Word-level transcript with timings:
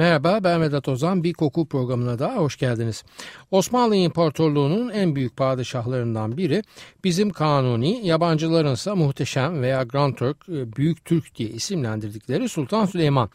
Merhaba 0.00 0.44
ben 0.44 0.62
Vedat 0.62 0.88
Ozan. 0.88 1.24
Bir 1.24 1.32
koku 1.32 1.66
programına 1.66 2.18
daha 2.18 2.36
hoş 2.36 2.56
geldiniz. 2.56 3.04
Osmanlı 3.50 3.96
İmparatorluğu'nun 3.96 4.90
en 4.90 5.16
büyük 5.16 5.36
padişahlarından 5.36 6.36
biri 6.36 6.62
bizim 7.04 7.30
kanuni 7.30 8.06
yabancılarınsa 8.06 8.94
muhteşem 8.94 9.62
veya 9.62 9.82
Grand 9.82 10.14
Turk 10.14 10.36
e, 10.48 10.76
Büyük 10.76 11.04
Türk 11.04 11.34
diye 11.34 11.48
isimlendirdikleri 11.48 12.48
Sultan 12.48 12.86
Süleyman. 12.86 13.30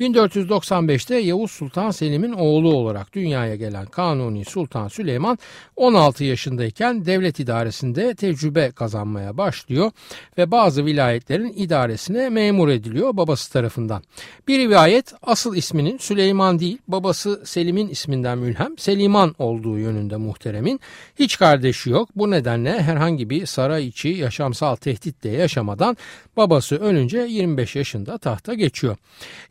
1495'te 0.00 1.14
Yavuz 1.14 1.50
Sultan 1.50 1.90
Selim'in 1.90 2.32
oğlu 2.32 2.74
olarak 2.74 3.12
dünyaya 3.12 3.56
gelen 3.56 3.86
Kanuni 3.86 4.44
Sultan 4.44 4.88
Süleyman 4.88 5.38
16 5.76 6.24
yaşındayken 6.24 7.06
devlet 7.06 7.40
idaresinde 7.40 8.14
tecrübe 8.14 8.70
kazanmaya 8.70 9.38
başlıyor 9.38 9.90
ve 10.38 10.50
bazı 10.50 10.86
vilayetlerin 10.86 11.52
idaresine 11.56 12.28
memur 12.28 12.68
ediliyor 12.68 13.16
babası 13.16 13.52
tarafından. 13.52 14.02
Bir 14.48 14.58
rivayet 14.58 15.12
asıl 15.22 15.56
isminin 15.56 15.98
Süleyman 16.10 16.58
değil 16.58 16.78
babası 16.88 17.42
Selim'in 17.44 17.88
isminden 17.88 18.38
mülhem 18.38 18.78
Seliman 18.78 19.34
olduğu 19.38 19.78
yönünde 19.78 20.16
muhteremin. 20.16 20.80
Hiç 21.18 21.38
kardeşi 21.38 21.90
yok 21.90 22.08
bu 22.16 22.30
nedenle 22.30 22.82
herhangi 22.82 23.30
bir 23.30 23.46
saray 23.46 23.86
içi 23.86 24.08
yaşamsal 24.08 24.76
tehditle 24.76 25.30
yaşamadan 25.30 25.96
babası 26.36 26.76
ölünce 26.76 27.18
25 27.18 27.76
yaşında 27.76 28.18
tahta 28.18 28.54
geçiyor. 28.54 28.96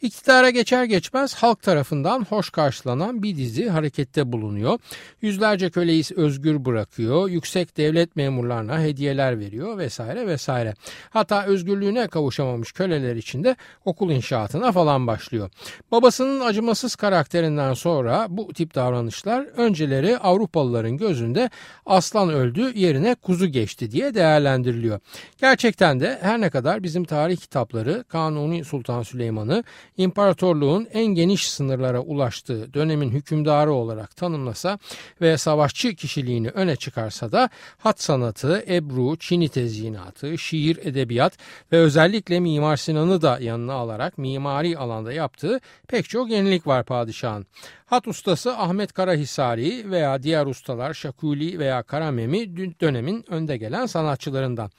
İktidara 0.02 0.50
geçer 0.50 0.84
geçmez 0.84 1.36
halk 1.36 1.61
tarafından 1.61 2.25
hoş 2.30 2.50
karşılanan 2.50 3.23
bir 3.23 3.36
dizi 3.38 3.69
harekette 3.69 4.31
bulunuyor. 4.31 4.80
Yüzlerce 5.22 5.69
köleyi 5.69 6.03
özgür 6.16 6.66
bırakıyor, 6.66 7.30
yüksek 7.30 7.78
devlet 7.78 8.16
memurlarına 8.16 8.81
hediyeler 8.81 9.39
veriyor 9.39 9.78
vesaire 9.78 10.28
vesaire. 10.28 10.73
Hatta 11.09 11.45
özgürlüğüne 11.45 12.08
kavuşamamış 12.08 12.72
köleler 12.72 13.16
için 13.16 13.44
de 13.44 13.56
okul 13.86 14.12
inşaatına 14.12 14.72
falan 14.72 15.08
başlıyor. 15.08 15.50
Babasının 15.91 16.48
acımasız 16.50 16.95
karakterinden 16.95 17.73
sonra 17.73 18.28
bu 18.30 18.53
tip 18.53 18.75
davranışlar 18.75 19.45
önceleri 19.45 20.17
Avrupalıların 20.17 20.97
gözünde 20.97 21.50
aslan 21.86 22.30
öldü 22.30 22.72
yerine 22.75 23.16
kuzu 23.16 23.47
geçti 23.47 23.91
diye 23.91 24.14
değerlendiriliyor. 24.14 25.00
Gerçekten 25.38 26.00
de 26.00 26.19
her 26.22 26.41
ne 26.41 26.50
kadar 26.50 26.83
bizim 26.83 27.03
tarih 27.03 27.38
kitapları 27.38 28.03
Kanuni 28.03 28.64
Sultan 28.64 29.03
Süleyman'ı 29.03 29.64
imparatorluğun 29.97 30.88
en 30.94 31.06
geniş 31.06 31.52
sınırlara 31.52 32.00
ulaştığı 32.00 32.73
dönemin 32.73 33.09
hükümdarı 33.09 33.73
olarak 33.73 34.16
tanımlasa 34.16 34.80
ve 35.22 35.38
savaşçı 35.38 35.95
kişiliğini 35.95 36.50
öne 36.50 36.75
çıkarsa 36.75 37.31
da 37.31 37.50
hat 37.78 38.02
sanatı, 38.02 38.63
ebru, 38.67 39.17
çini 39.17 39.50
tezyinatı, 39.50 40.38
şiir, 40.38 40.78
edebiyat 40.84 41.38
ve 41.72 41.78
özellikle 41.78 42.39
Mimar 42.39 42.78
Sinan'ı 42.78 43.22
da 43.22 43.39
yanına 43.41 43.73
alarak 43.73 44.17
mimari 44.17 44.78
alanda 44.78 45.13
yaptığı 45.13 45.59
pek 45.88 46.09
çok 46.09 46.31
yenilik 46.40 46.68
var 46.68 46.84
padişahın. 46.84 47.45
Hat 47.86 48.08
ustası 48.08 48.58
Ahmet 48.58 48.94
Karahisari 48.94 49.92
veya 49.92 50.23
diğer 50.23 50.46
ustalar 50.46 50.94
Şakuli 50.94 51.59
veya 51.59 51.84
Karamemi 51.84 52.58
dönemin 52.81 53.26
önde 53.30 53.58
gelen 53.58 53.86
sanatçılarından. 53.86 54.72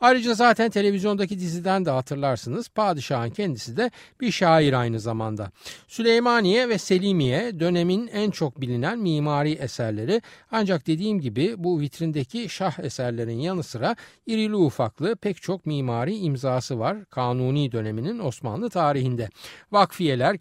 Ayrıca 0.00 0.34
zaten 0.34 0.70
televizyondaki 0.70 1.38
diziden 1.38 1.84
de 1.84 1.90
hatırlarsınız 1.90 2.68
padişahın 2.68 3.30
kendisi 3.30 3.76
de 3.76 3.90
bir 4.20 4.30
şair 4.30 4.72
aynı 4.72 5.00
zamanda. 5.00 5.50
Süleymaniye 5.88 6.68
ve 6.68 6.78
Selimiye 6.78 7.60
dönemin 7.60 8.06
en 8.12 8.30
çok 8.30 8.60
bilinen 8.60 8.98
mimari 8.98 9.52
eserleri 9.52 10.22
ancak 10.50 10.86
dediğim 10.86 11.20
gibi 11.20 11.54
bu 11.58 11.80
vitrindeki 11.80 12.48
şah 12.48 12.78
eserlerin 12.78 13.38
yanı 13.38 13.62
sıra 13.62 13.96
irili 14.26 14.56
ufaklı 14.56 15.16
pek 15.16 15.42
çok 15.42 15.66
mimari 15.66 16.16
imzası 16.16 16.78
var 16.78 17.04
Kanuni 17.04 17.72
döneminin 17.72 18.18
Osmanlı 18.18 18.70
tarihinde. 18.70 19.28
Vakfiyeler, 19.72 20.38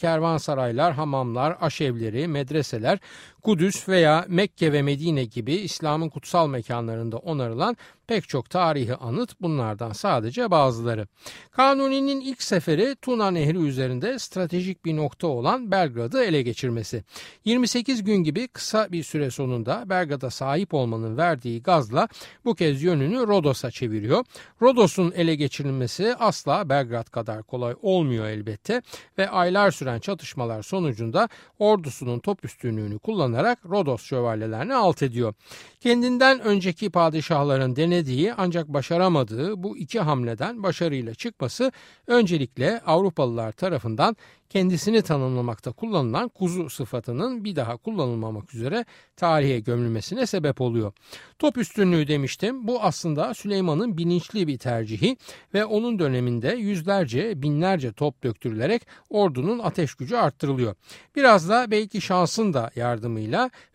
kervansaraylar, 0.66 0.94
hamamlar, 0.94 1.58
aşevleri, 1.62 2.28
medreseler, 2.28 3.00
Kudüs 3.46 3.90
veya 3.90 4.26
Mekke 4.28 4.74
ve 4.74 4.82
Medine 4.82 5.26
gibi 5.26 5.54
İslam'ın 5.54 6.10
kutsal 6.10 6.48
mekanlarında 6.48 7.18
onarılan 7.18 7.78
pek 8.08 8.30
çok 8.30 8.50
tarihi 8.50 8.96
anıt 8.96 9.42
bunlardan 9.42 9.92
sadece 9.92 10.52
bazıları. 10.52 11.08
Kanuni'nin 11.52 12.22
ilk 12.22 12.44
seferi 12.44 12.96
Tuna 13.02 13.32
Nehri 13.32 13.58
üzerinde 13.58 14.20
stratejik 14.20 14.86
bir 14.86 14.96
nokta 14.96 15.28
olan 15.28 15.72
Belgrad'ı 15.72 16.24
ele 16.24 16.42
geçirmesi. 16.42 17.04
28 17.46 18.04
gün 18.04 18.18
gibi 18.18 18.48
kısa 18.48 18.92
bir 18.92 19.04
süre 19.04 19.32
sonunda 19.32 19.84
Belgrad'a 19.90 20.30
sahip 20.30 20.74
olmanın 20.74 21.18
verdiği 21.18 21.64
gazla 21.64 22.08
bu 22.46 22.56
kez 22.56 22.84
yönünü 22.84 23.28
Rodos'a 23.28 23.72
çeviriyor. 23.72 24.26
Rodos'un 24.62 25.12
ele 25.16 25.36
geçirilmesi 25.36 26.16
asla 26.20 26.70
Belgrad 26.70 27.10
kadar 27.10 27.44
kolay 27.44 27.76
olmuyor 27.82 28.26
elbette 28.26 28.82
ve 29.18 29.30
aylar 29.30 29.72
süren 29.72 30.00
çatışmalar 30.00 30.64
sonucunda 30.64 31.30
ordusunun 31.60 32.20
top 32.20 32.46
üstünlüğünü 32.46 33.00
kullanarak 33.00 33.35
Rodos 33.44 34.04
şövalyelerini 34.04 34.76
alt 34.76 35.04
ediyor. 35.04 35.34
Kendinden 35.80 36.40
önceki 36.40 36.90
padişahların 36.90 37.76
denediği 37.76 38.34
ancak 38.34 38.68
başaramadığı 38.68 39.64
bu 39.64 39.78
iki 39.78 40.00
hamleden 40.00 40.64
başarıyla 40.64 41.14
çıkması 41.14 41.72
öncelikle 42.08 42.80
Avrupalılar 42.80 43.52
tarafından 43.52 44.16
kendisini 44.50 45.02
tanımlamakta 45.02 45.72
kullanılan 45.72 46.30
kuzu 46.30 46.70
sıfatının 46.70 47.44
bir 47.44 47.56
daha 47.56 47.78
kullanılmamak 47.78 48.54
üzere 48.54 48.86
tarihe 49.16 49.60
gömülmesine 49.60 50.26
sebep 50.26 50.62
oluyor. 50.62 50.94
Top 51.40 51.58
üstünlüğü 51.58 52.08
demiştim. 52.08 52.68
Bu 52.68 52.82
aslında 52.84 53.34
Süleyman'ın 53.34 53.98
bilinçli 53.98 54.48
bir 54.48 54.58
tercihi 54.58 55.18
ve 55.54 55.66
onun 55.66 56.00
döneminde 56.00 56.56
yüzlerce, 56.56 57.42
binlerce 57.42 57.94
top 57.94 58.24
döktürülerek 58.24 58.88
ordunun 59.10 59.60
ateş 59.60 59.96
gücü 59.96 60.16
arttırılıyor. 60.16 60.76
Biraz 61.16 61.50
da 61.50 61.72
belki 61.72 62.02
şansın 62.02 62.54
da 62.54 62.72
yardımıyla 62.76 63.25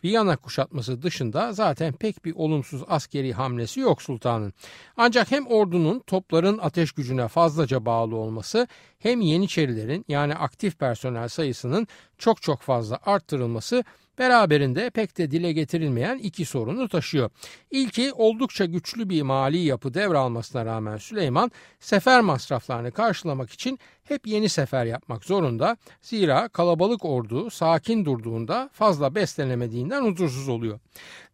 Viyana 0.04 0.36
kuşatması 0.36 1.02
dışında 1.02 1.52
zaten 1.52 1.92
pek 1.92 2.24
bir 2.24 2.34
olumsuz 2.36 2.82
askeri 2.88 3.32
hamlesi 3.32 3.80
yok 3.80 4.02
sultanın. 4.02 4.52
Ancak 4.96 5.30
hem 5.30 5.46
ordunun 5.46 5.98
topların 5.98 6.58
ateş 6.58 6.92
gücüne 6.92 7.28
fazlaca 7.28 7.86
bağlı 7.86 8.16
olması 8.16 8.68
hem 8.98 9.20
Yeniçerilerin 9.20 10.04
yani 10.08 10.34
aktif 10.34 10.78
personel 10.78 11.28
sayısının 11.28 11.86
çok 12.18 12.42
çok 12.42 12.60
fazla 12.60 12.98
arttırılması 13.04 13.84
beraberinde 14.20 14.90
pek 14.90 15.18
de 15.18 15.30
dile 15.30 15.52
getirilmeyen 15.52 16.18
iki 16.18 16.44
sorunu 16.44 16.88
taşıyor. 16.88 17.30
İlki 17.70 18.12
oldukça 18.12 18.64
güçlü 18.64 19.08
bir 19.08 19.22
mali 19.22 19.58
yapı 19.58 19.94
devralmasına 19.94 20.64
rağmen 20.64 20.96
Süleyman 20.96 21.50
sefer 21.80 22.20
masraflarını 22.20 22.92
karşılamak 22.92 23.50
için 23.50 23.78
hep 24.04 24.26
yeni 24.26 24.48
sefer 24.48 24.84
yapmak 24.84 25.24
zorunda. 25.24 25.76
Zira 26.02 26.48
kalabalık 26.48 27.04
ordu 27.04 27.50
sakin 27.50 28.04
durduğunda 28.04 28.70
fazla 28.72 29.14
beslenemediğinden 29.14 30.02
huzursuz 30.02 30.48
oluyor. 30.48 30.80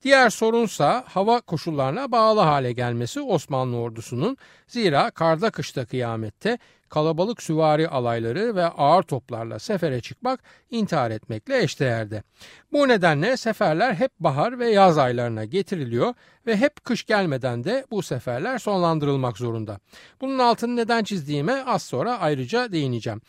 Diğer 0.02 0.30
sorunsa 0.30 1.04
hava 1.06 1.40
koşullarına 1.40 2.12
bağlı 2.12 2.40
hale 2.40 2.72
gelmesi 2.72 3.20
Osmanlı 3.20 3.76
ordusunun. 3.76 4.36
Zira 4.66 5.10
karda 5.10 5.50
kışta 5.50 5.86
kıyamette 5.86 6.58
kalabalık 6.88 7.42
süvari 7.42 7.88
alayları 7.88 8.56
ve 8.56 8.64
ağır 8.64 9.02
toplarla 9.02 9.58
sefere 9.58 10.00
çıkmak 10.00 10.40
intihar 10.70 11.10
etmekle 11.10 11.62
eşdeğerde. 11.62 12.22
Bu 12.72 12.88
nedenle 12.88 13.36
seferler 13.36 13.94
hep 13.94 14.10
bahar 14.20 14.58
ve 14.58 14.70
yaz 14.70 14.98
aylarına 14.98 15.44
getiriliyor 15.44 16.14
ve 16.46 16.56
hep 16.56 16.84
kış 16.84 17.04
gelmeden 17.04 17.64
de 17.64 17.86
bu 17.90 18.02
seferler 18.02 18.58
sonlandırılmak 18.58 19.38
zorunda. 19.38 19.78
Bunun 20.20 20.38
altını 20.38 20.76
neden 20.76 21.04
çizdiğime 21.04 21.64
az 21.64 21.82
sonra 21.82 22.18
ayrıca 22.18 22.72
değineceğim. 22.72 23.20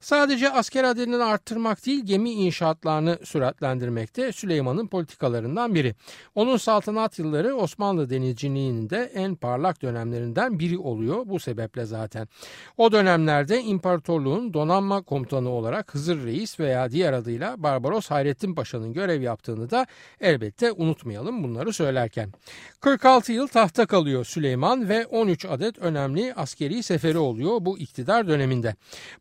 Sadece 0.00 0.50
asker 0.50 0.84
adedini 0.84 1.16
arttırmak 1.16 1.86
değil 1.86 2.04
gemi 2.04 2.30
inşaatlarını 2.30 3.18
süratlendirmekte 3.24 4.32
Süleyman'ın 4.32 4.86
politikalarından 4.86 5.74
biri. 5.74 5.94
Onun 6.34 6.56
saltanat 6.56 7.18
yılları 7.18 7.56
Osmanlı 7.56 8.10
denizciliğinin 8.10 8.90
de 8.90 9.10
en 9.14 9.34
parlak 9.34 9.82
dönemlerinden 9.82 10.58
biri 10.58 10.78
oluyor 10.78 11.22
bu 11.26 11.40
sebeple 11.40 11.84
zaten. 11.84 12.28
O 12.76 12.92
dönemlerde 13.02 13.62
imparatorluğun 13.62 14.54
donanma 14.54 15.02
komutanı 15.02 15.48
olarak 15.48 15.94
Hızır 15.94 16.24
Reis 16.24 16.60
veya 16.60 16.90
diğer 16.90 17.12
adıyla 17.12 17.62
Barbaros 17.62 18.10
Hayrettin 18.10 18.54
Paşa'nın 18.54 18.92
görev 18.92 19.22
yaptığını 19.22 19.70
da 19.70 19.86
elbette 20.20 20.72
unutmayalım 20.72 21.44
bunları 21.44 21.72
söylerken. 21.72 22.32
46 22.80 23.32
yıl 23.32 23.46
tahta 23.48 23.86
kalıyor 23.86 24.24
Süleyman 24.24 24.88
ve 24.88 25.06
13 25.06 25.44
adet 25.44 25.78
önemli 25.78 26.34
askeri 26.34 26.82
seferi 26.82 27.18
oluyor 27.18 27.56
bu 27.60 27.78
iktidar 27.78 28.28
döneminde. 28.28 28.74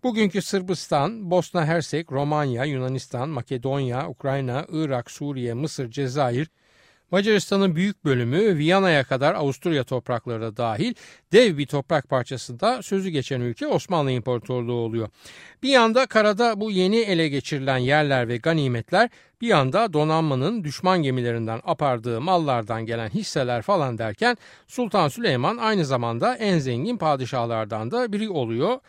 Bugünkü 0.03 0.41
Sırbistan, 0.41 1.31
Bosna 1.31 1.65
Hersek, 1.65 2.11
Romanya, 2.11 2.65
Yunanistan, 2.65 3.29
Makedonya, 3.29 4.09
Ukrayna, 4.09 4.65
Irak, 4.71 5.11
Suriye, 5.11 5.53
Mısır, 5.53 5.91
Cezayir, 5.91 6.47
Macaristan'ın 7.11 7.75
büyük 7.75 8.05
bölümü 8.05 8.57
Viyana'ya 8.57 9.03
kadar 9.03 9.35
Avusturya 9.35 9.83
toprakları 9.83 10.41
da 10.41 10.57
dahil 10.57 10.93
dev 11.31 11.57
bir 11.57 11.65
toprak 11.65 12.09
parçasında 12.09 12.81
sözü 12.81 13.09
geçen 13.09 13.41
ülke 13.41 13.67
Osmanlı 13.67 14.11
İmparatorluğu 14.11 14.73
oluyor. 14.73 15.09
Bir 15.63 15.69
yanda 15.69 16.05
karada 16.05 16.61
bu 16.61 16.71
yeni 16.71 16.97
ele 16.97 17.27
geçirilen 17.27 17.77
yerler 17.77 18.27
ve 18.27 18.37
ganimetler 18.37 19.09
bir 19.41 19.47
yanda 19.47 19.93
donanmanın 19.93 20.63
düşman 20.63 21.03
gemilerinden 21.03 21.61
apardığı 21.63 22.21
mallardan 22.21 22.85
gelen 22.85 23.09
hisseler 23.09 23.61
falan 23.61 23.97
derken 23.97 24.37
Sultan 24.67 25.07
Süleyman 25.07 25.57
aynı 25.57 25.85
zamanda 25.85 26.35
en 26.35 26.59
zengin 26.59 26.97
padişahlardan 26.97 27.91
da 27.91 28.13
biri 28.13 28.29
oluyor 28.29 28.79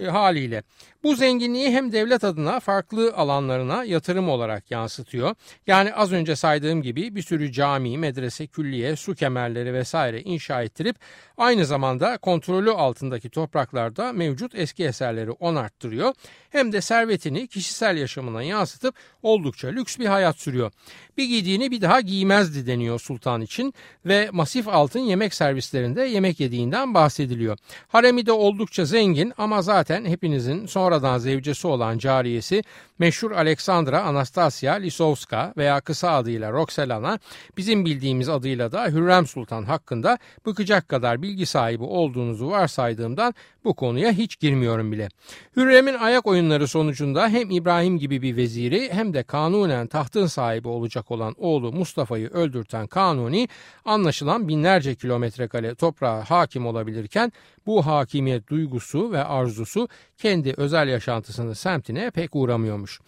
e, 0.00 0.06
haliyle. 0.06 0.62
Bu 1.06 1.16
zenginliği 1.16 1.70
hem 1.70 1.92
devlet 1.92 2.24
adına 2.24 2.60
farklı 2.60 3.12
alanlarına 3.16 3.84
yatırım 3.84 4.28
olarak 4.28 4.70
yansıtıyor. 4.70 5.34
Yani 5.66 5.94
az 5.94 6.12
önce 6.12 6.36
saydığım 6.36 6.82
gibi 6.82 7.14
bir 7.14 7.22
sürü 7.22 7.52
cami, 7.52 7.98
medrese, 7.98 8.46
külliye, 8.46 8.96
su 8.96 9.14
kemerleri 9.14 9.74
vesaire 9.74 10.22
inşa 10.22 10.62
ettirip 10.62 10.96
aynı 11.36 11.66
zamanda 11.66 12.18
kontrolü 12.18 12.70
altındaki 12.70 13.30
topraklarda 13.30 14.12
mevcut 14.12 14.54
eski 14.54 14.84
eserleri 14.84 15.30
onarttırıyor. 15.30 16.14
Hem 16.50 16.72
de 16.72 16.80
servetini 16.80 17.48
kişisel 17.48 17.96
yaşamına 17.96 18.42
yansıtıp 18.42 18.94
oldukça 19.22 19.68
lüks 19.68 19.98
bir 19.98 20.06
hayat 20.06 20.38
sürüyor. 20.38 20.72
Bir 21.16 21.24
giydiğini 21.24 21.70
bir 21.70 21.80
daha 21.80 22.00
giymezdi 22.00 22.66
deniyor 22.66 23.00
sultan 23.00 23.40
için 23.40 23.74
ve 24.06 24.28
masif 24.32 24.68
altın 24.68 25.00
yemek 25.00 25.34
servislerinde 25.34 26.02
yemek 26.02 26.40
yediğinden 26.40 26.94
bahsediliyor. 26.94 27.58
Haremi 27.88 28.26
de 28.26 28.32
oldukça 28.32 28.84
zengin 28.84 29.32
ama 29.38 29.62
zaten 29.62 29.85
hepinizin 29.90 30.66
sonra 30.66 30.96
sonradan 30.96 31.18
zevcesi 31.18 31.66
olan 31.66 31.98
cariyesi 31.98 32.62
meşhur 32.98 33.30
Aleksandra 33.30 34.02
Anastasia 34.02 34.74
Lisovska 34.74 35.52
veya 35.56 35.80
kısa 35.80 36.10
adıyla 36.10 36.52
Roxelana 36.52 37.18
bizim 37.56 37.84
bildiğimiz 37.84 38.28
adıyla 38.28 38.72
da 38.72 38.86
Hürrem 38.86 39.26
Sultan 39.26 39.64
hakkında 39.64 40.18
bıkacak 40.46 40.88
kadar 40.88 41.22
bilgi 41.22 41.46
sahibi 41.46 41.84
olduğunuzu 41.84 42.50
varsaydığımdan 42.50 43.34
bu 43.66 43.74
konuya 43.74 44.12
hiç 44.12 44.38
girmiyorum 44.38 44.92
bile. 44.92 45.08
Hürrem'in 45.56 45.94
ayak 45.94 46.26
oyunları 46.26 46.68
sonucunda 46.68 47.28
hem 47.28 47.50
İbrahim 47.50 47.98
gibi 47.98 48.22
bir 48.22 48.36
veziri 48.36 48.88
hem 48.92 49.14
de 49.14 49.22
kanunen 49.22 49.86
tahtın 49.86 50.26
sahibi 50.26 50.68
olacak 50.68 51.10
olan 51.10 51.34
oğlu 51.38 51.72
Mustafa'yı 51.72 52.28
öldürten 52.28 52.86
Kanuni 52.86 53.48
anlaşılan 53.84 54.48
binlerce 54.48 54.94
kilometre 54.94 55.48
kare 55.48 55.74
toprağa 55.74 56.24
hakim 56.30 56.66
olabilirken 56.66 57.32
bu 57.66 57.86
hakimiyet 57.86 58.48
duygusu 58.48 59.12
ve 59.12 59.24
arzusu 59.24 59.88
kendi 60.16 60.54
özel 60.56 60.88
yaşantısının 60.88 61.52
semtine 61.52 62.10
pek 62.10 62.36
uğramıyormuş. 62.36 63.00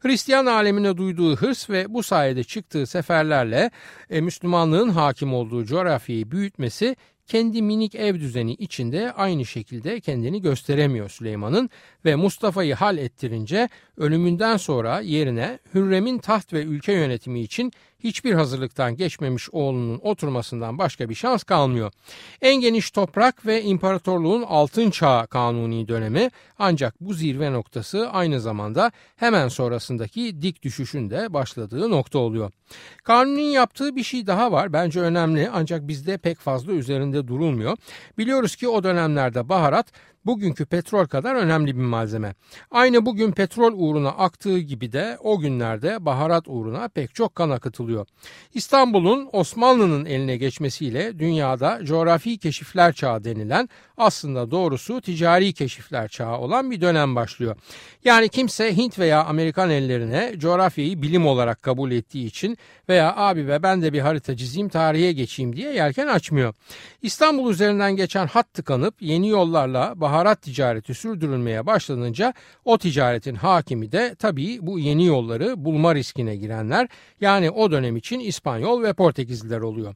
Hristiyan 0.00 0.46
alemine 0.46 0.96
duyduğu 0.96 1.36
hırs 1.36 1.70
ve 1.70 1.94
bu 1.94 2.02
sayede 2.02 2.44
çıktığı 2.44 2.86
seferlerle 2.86 3.70
e, 4.10 4.20
Müslümanlığın 4.20 4.88
hakim 4.88 5.34
olduğu 5.34 5.64
coğrafyayı 5.64 6.30
büyütmesi 6.30 6.96
kendi 7.26 7.62
minik 7.62 7.94
ev 7.94 8.20
düzeni 8.20 8.52
içinde 8.52 9.12
aynı 9.12 9.46
şekilde 9.46 10.00
kendini 10.00 10.42
gösteremiyor 10.42 11.08
Süleyman'ın 11.08 11.70
ve 12.04 12.14
Mustafa'yı 12.14 12.74
hal 12.74 12.98
ettirince 12.98 13.68
ölümünden 13.96 14.56
sonra 14.56 15.00
yerine 15.00 15.58
Hürrem'in 15.74 16.18
taht 16.18 16.52
ve 16.52 16.62
ülke 16.62 16.92
yönetimi 16.92 17.40
için 17.40 17.72
hiçbir 17.98 18.32
hazırlıktan 18.32 18.96
geçmemiş 18.96 19.48
oğlunun 19.52 20.00
oturmasından 20.02 20.78
başka 20.78 21.08
bir 21.08 21.14
şans 21.14 21.44
kalmıyor. 21.44 21.92
En 22.42 22.60
geniş 22.60 22.90
toprak 22.90 23.46
ve 23.46 23.62
imparatorluğun 23.62 24.42
altın 24.42 24.90
çağı 24.90 25.26
kanuni 25.26 25.88
dönemi 25.88 26.30
ancak 26.58 27.00
bu 27.00 27.14
zirve 27.14 27.52
noktası 27.52 28.10
aynı 28.10 28.40
zamanda 28.40 28.92
hemen 29.16 29.48
sonrasındaki 29.48 30.42
dik 30.42 30.62
düşüşün 30.62 31.10
de 31.10 31.32
başladığı 31.32 31.90
nokta 31.90 32.18
oluyor. 32.18 32.52
Kanuni'nin 33.04 33.50
yaptığı 33.50 33.96
bir 33.96 34.02
şey 34.02 34.26
daha 34.26 34.52
var 34.52 34.72
bence 34.72 35.00
önemli 35.00 35.50
ancak 35.52 35.88
bizde 35.88 36.18
pek 36.18 36.38
fazla 36.38 36.72
üzerinde 36.72 37.28
durulmuyor. 37.28 37.76
Biliyoruz 38.18 38.56
ki 38.56 38.68
o 38.68 38.84
dönemlerde 38.84 39.48
baharat 39.48 39.86
bugünkü 40.26 40.66
petrol 40.66 41.06
kadar 41.06 41.34
önemli 41.34 41.76
bir 41.76 41.82
malzeme. 41.82 42.34
Aynı 42.70 43.06
bugün 43.06 43.32
petrol 43.32 43.72
uğruna 43.76 44.08
aktığı 44.08 44.58
gibi 44.58 44.92
de 44.92 45.18
o 45.22 45.38
günlerde 45.38 46.04
baharat 46.04 46.44
uğruna 46.46 46.88
pek 46.88 47.14
çok 47.14 47.34
kan 47.34 47.50
akıtılıyor. 47.50 48.06
İstanbul'un 48.54 49.28
Osmanlı'nın 49.32 50.04
eline 50.04 50.36
geçmesiyle 50.36 51.18
dünyada 51.18 51.84
coğrafi 51.84 52.38
keşifler 52.38 52.92
çağı 52.92 53.24
denilen 53.24 53.68
aslında 53.96 54.50
doğrusu 54.50 55.00
ticari 55.00 55.52
keşifler 55.52 56.08
çağı 56.08 56.38
olan 56.38 56.70
bir 56.70 56.80
dönem 56.80 57.16
başlıyor. 57.16 57.56
Yani 58.04 58.28
kimse 58.28 58.76
Hint 58.76 58.98
veya 58.98 59.24
Amerikan 59.24 59.70
ellerine 59.70 60.32
coğrafyayı 60.36 61.02
bilim 61.02 61.26
olarak 61.26 61.62
kabul 61.62 61.90
ettiği 61.90 62.26
için 62.26 62.58
veya 62.88 63.16
abi 63.16 63.46
ve 63.46 63.62
ben 63.62 63.82
de 63.82 63.92
bir 63.92 64.00
harita 64.00 64.36
çizeyim 64.36 64.68
tarihe 64.68 65.12
geçeyim 65.12 65.56
diye 65.56 65.72
yelken 65.72 66.06
açmıyor. 66.06 66.54
İstanbul 67.02 67.50
üzerinden 67.50 67.96
geçen 67.96 68.26
hat 68.26 68.54
tıkanıp 68.54 69.02
yeni 69.02 69.28
yollarla 69.28 69.92
baharat 69.96 70.15
ticareti 70.24 70.94
sürdürülmeye 70.94 71.66
başlanınca 71.66 72.34
o 72.64 72.78
ticaretin 72.78 73.34
hakimi 73.34 73.92
de 73.92 74.14
tabii 74.18 74.58
bu 74.62 74.78
yeni 74.78 75.06
yolları 75.06 75.64
bulma 75.64 75.94
riskine 75.94 76.36
girenler 76.36 76.88
yani 77.20 77.50
o 77.50 77.70
dönem 77.70 77.96
için 77.96 78.20
İspanyol 78.20 78.82
ve 78.82 78.92
Portekizliler 78.92 79.60
oluyor. 79.60 79.94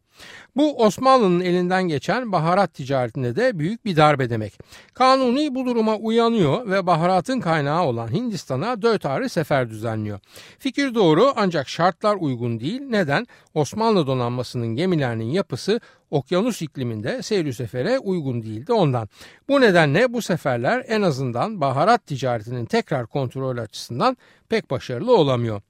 Bu 0.57 0.85
Osmanlı'nın 0.85 1.41
elinden 1.41 1.83
geçen 1.83 2.33
baharat 2.33 2.75
ticaretinde 2.75 3.37
de 3.37 3.59
büyük 3.59 3.85
bir 3.85 3.97
darbe 3.97 4.31
demek. 4.31 4.59
Kanuni 4.95 5.55
bu 5.55 5.67
duruma 5.67 5.97
uyanıyor 5.97 6.71
ve 6.71 6.87
baharatın 6.87 7.41
kaynağı 7.41 7.85
olan 7.85 8.13
Hindistan'a 8.13 8.83
dört 8.83 9.07
ayrı 9.07 9.29
sefer 9.29 9.71
düzenliyor. 9.71 10.21
Fikir 10.59 10.95
doğru 10.95 11.33
ancak 11.37 11.69
şartlar 11.69 12.17
uygun 12.21 12.61
değil. 12.61 12.81
Neden? 12.81 13.27
Osmanlı 13.55 14.07
donanmasının 14.07 14.69
gemilerinin 14.69 15.31
yapısı 15.31 15.81
okyanus 16.11 16.63
ikliminde 16.63 17.23
seyir 17.23 17.53
sefere 17.53 17.99
uygun 17.99 18.43
değildi 18.43 18.73
ondan. 18.73 19.09
Bu 19.49 19.61
nedenle 19.61 20.10
bu 20.13 20.23
seferler 20.23 20.85
en 20.89 21.03
azından 21.03 21.61
baharat 21.61 22.07
ticaretinin 22.07 22.67
tekrar 22.67 23.07
kontrol 23.07 23.59
açısından 23.59 24.17
pek 24.51 24.71
başarılı 24.71 25.17
olamıyor. 25.17 25.63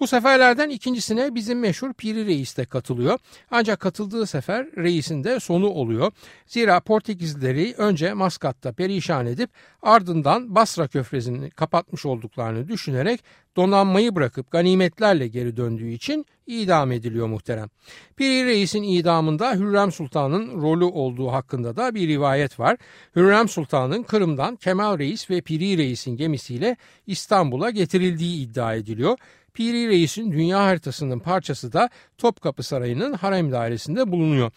Bu 0.00 0.06
seferlerden 0.06 0.68
ikincisine 0.68 1.34
bizim 1.34 1.60
meşhur 1.60 1.92
Piri 1.92 2.26
Reis 2.26 2.56
de 2.56 2.64
katılıyor. 2.64 3.18
Ancak 3.50 3.80
katıldığı 3.80 4.26
sefer 4.26 4.66
reisin 4.76 5.24
de 5.24 5.40
sonu 5.40 5.66
oluyor. 5.66 6.12
Zira 6.46 6.80
Portekizlileri 6.80 7.74
önce 7.78 8.12
Maskat'ta 8.12 8.72
perişan 8.72 9.26
edip 9.26 9.50
ardından 9.82 10.54
Basra 10.54 10.88
köfrezini 10.88 11.50
kapatmış 11.50 12.06
olduklarını 12.06 12.68
düşünerek 12.68 13.20
donanmayı 13.56 14.14
bırakıp 14.14 14.50
ganimetlerle 14.50 15.28
geri 15.28 15.56
döndüğü 15.56 15.90
için 15.90 16.26
idam 16.46 16.92
ediliyor 16.92 17.26
muhterem. 17.26 17.68
Piri 18.16 18.46
Reis'in 18.46 18.82
idamında 18.82 19.54
Hürrem 19.54 19.92
Sultan'ın 19.92 20.62
rolü 20.62 20.84
olduğu 20.84 21.32
hakkında 21.32 21.76
da 21.76 21.94
bir 21.94 22.08
rivayet 22.08 22.60
var. 22.60 22.76
Hürrem 23.16 23.48
Sultan'ın 23.48 24.02
Kırım'dan 24.02 24.56
Kemal 24.56 24.98
Reis 24.98 25.30
ve 25.30 25.40
Piri 25.40 25.78
Reis'in 25.78 26.16
gemisiyle 26.16 26.76
İstanbul'a 27.06 27.70
getirildiği 27.70 28.25
iddia 28.34 28.74
ediliyor. 28.74 29.18
Piri 29.54 29.88
Reis'in 29.88 30.32
dünya 30.32 30.64
haritasının 30.64 31.18
parçası 31.18 31.72
da 31.72 31.90
Topkapı 32.18 32.62
Sarayı'nın 32.62 33.12
harem 33.12 33.52
dairesinde 33.52 34.12
bulunuyor. 34.12 34.52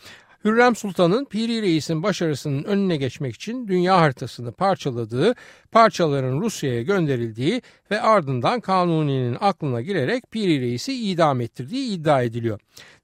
Hürrem 0.46 0.76
Sultan'ın 0.76 1.26
Piri 1.26 1.62
Reis'in 1.62 2.04
başarısının 2.04 2.64
önüne 2.64 2.98
geçmek 2.98 3.36
için 3.36 3.68
dünya 3.68 4.02
haritasını 4.02 4.52
parçaladığı, 4.52 5.36
parçaların 5.72 6.42
Rusya'ya 6.42 6.82
gönderildiği 6.82 7.62
ve 7.92 8.02
ardından 8.02 8.60
Kanuni'nin 8.60 9.38
aklına 9.40 9.82
girerek 9.82 10.32
Piri 10.32 10.62
Reis'i 10.62 10.94
idam 10.94 11.42
ettirdiği 11.42 11.92
iddia 11.92 12.22
ediliyor. 12.22 12.60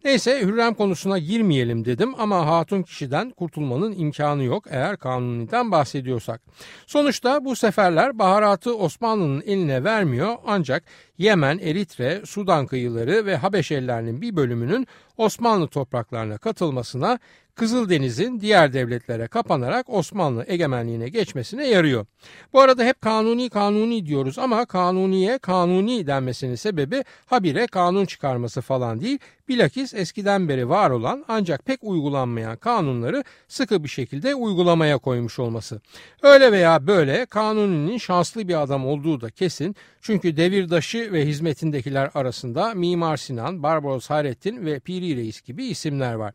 Neyse 0.06 0.42
Hürrem 0.42 0.74
konusuna 0.74 1.20
girmeyelim 1.20 1.86
dedim 1.86 2.14
ama 2.18 2.46
hatun 2.46 2.84
kişiden 2.84 3.30
kurtulmanın 3.30 3.92
imkanı 3.92 4.44
yok 4.44 4.64
eğer 4.70 4.98
kanuniden 4.98 5.72
bahsediyorsak. 5.72 6.42
Sonuçta 6.88 7.46
bu 7.46 7.56
seferler 7.56 8.20
baharatı 8.20 8.78
Osmanlı'nın 8.78 9.42
eline 9.42 9.84
vermiyor 9.84 10.36
ancak 10.48 10.84
Yemen, 11.18 11.58
Eritre, 11.58 12.22
Sudan 12.26 12.66
kıyıları 12.66 13.26
ve 13.26 13.36
Habeş 13.36 13.72
ellerinin 13.72 14.22
bir 14.22 14.36
bölümünün 14.36 14.88
Osmanlı 15.18 15.68
topraklarına 15.68 16.38
katılmasına 16.38 17.20
Kızıldeniz'in 17.56 18.40
diğer 18.40 18.74
devletlere 18.74 19.28
kapanarak 19.28 19.90
Osmanlı 19.90 20.46
egemenliğine 20.48 21.10
geçmesine 21.10 21.68
yarıyor. 21.68 22.06
Bu 22.54 22.62
arada 22.62 22.84
hep 22.84 23.02
kanuni 23.02 23.50
kanuni 23.50 24.06
diyoruz 24.06 24.40
ama 24.40 24.66
kanuniye 24.66 25.38
kanuni 25.38 26.08
denmesinin 26.08 26.56
sebebi 26.56 27.04
habire 27.26 27.68
kanun 27.68 28.06
çıkarması 28.06 28.62
falan 28.62 29.02
değil. 29.02 29.20
Bilakis 29.50 29.94
eskiden 29.94 30.50
beri 30.50 30.70
var 30.70 30.90
olan 30.90 31.26
ancak 31.28 31.66
pek 31.66 31.80
uygulanmayan 31.84 32.58
kanunları 32.58 33.24
sıkı 33.48 33.84
bir 33.84 33.90
şekilde 33.90 34.36
uygulamaya 34.36 34.98
koymuş 34.98 35.40
olması. 35.40 35.82
Öyle 36.22 36.52
veya 36.52 36.88
böyle 36.88 37.26
kanuninin 37.26 37.98
şanslı 37.98 38.48
bir 38.48 38.62
adam 38.62 38.86
olduğu 38.86 39.22
da 39.22 39.30
kesin. 39.30 39.76
Çünkü 40.02 40.38
devirdaşı 40.38 41.14
ve 41.14 41.26
hizmetindekiler 41.26 42.10
arasında 42.14 42.74
Mimar 42.74 43.18
Sinan, 43.18 43.64
Barbaros 43.64 44.10
Hayrettin 44.10 44.66
ve 44.66 44.80
Piri 44.80 45.18
Reis 45.18 45.42
gibi 45.42 45.66
isimler 45.66 46.14
var. 46.14 46.34